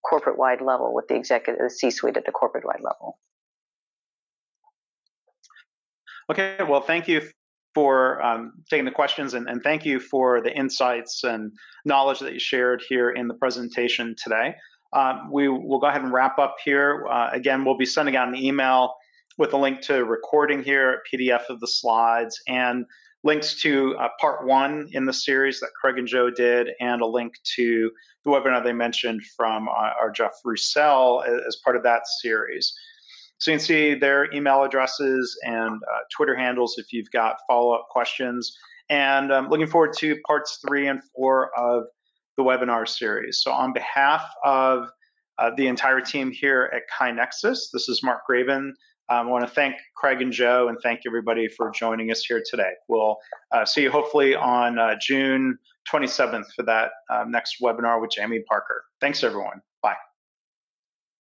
[0.08, 3.18] corporate wide level with the executive, the C suite at the corporate wide level.
[6.30, 7.22] Okay, well, thank you
[7.74, 11.52] for um, taking the questions and, and, thank you for the insights and
[11.86, 14.56] knowledge that you shared here in the presentation today.
[14.94, 17.06] Um, we will go ahead and wrap up here.
[17.10, 18.94] Uh, again, we'll be sending out an email
[19.38, 22.86] with a link to recording here, a PDF of the slides, and
[23.28, 27.06] links to uh, part one in the series that Craig and Joe did, and a
[27.06, 27.92] link to
[28.24, 32.74] the webinar they mentioned from uh, our Jeff Roussel as part of that series.
[33.40, 37.74] So you can see their email addresses and uh, Twitter handles if you've got follow
[37.74, 38.58] up questions.
[38.90, 41.84] And I'm looking forward to parts three and four of
[42.38, 43.42] the webinar series.
[43.44, 44.88] So, on behalf of
[45.38, 48.72] uh, the entire team here at KaiNexus, this is Mark Graban
[49.10, 52.44] um, I want to thank Craig and Joe and thank everybody for joining us here
[52.46, 52.72] today.
[52.88, 53.18] We'll
[53.52, 55.58] uh, see you hopefully on uh, June
[55.92, 58.84] 27th for that um, next webinar with Jamie Parker.
[59.00, 59.62] Thanks, everyone.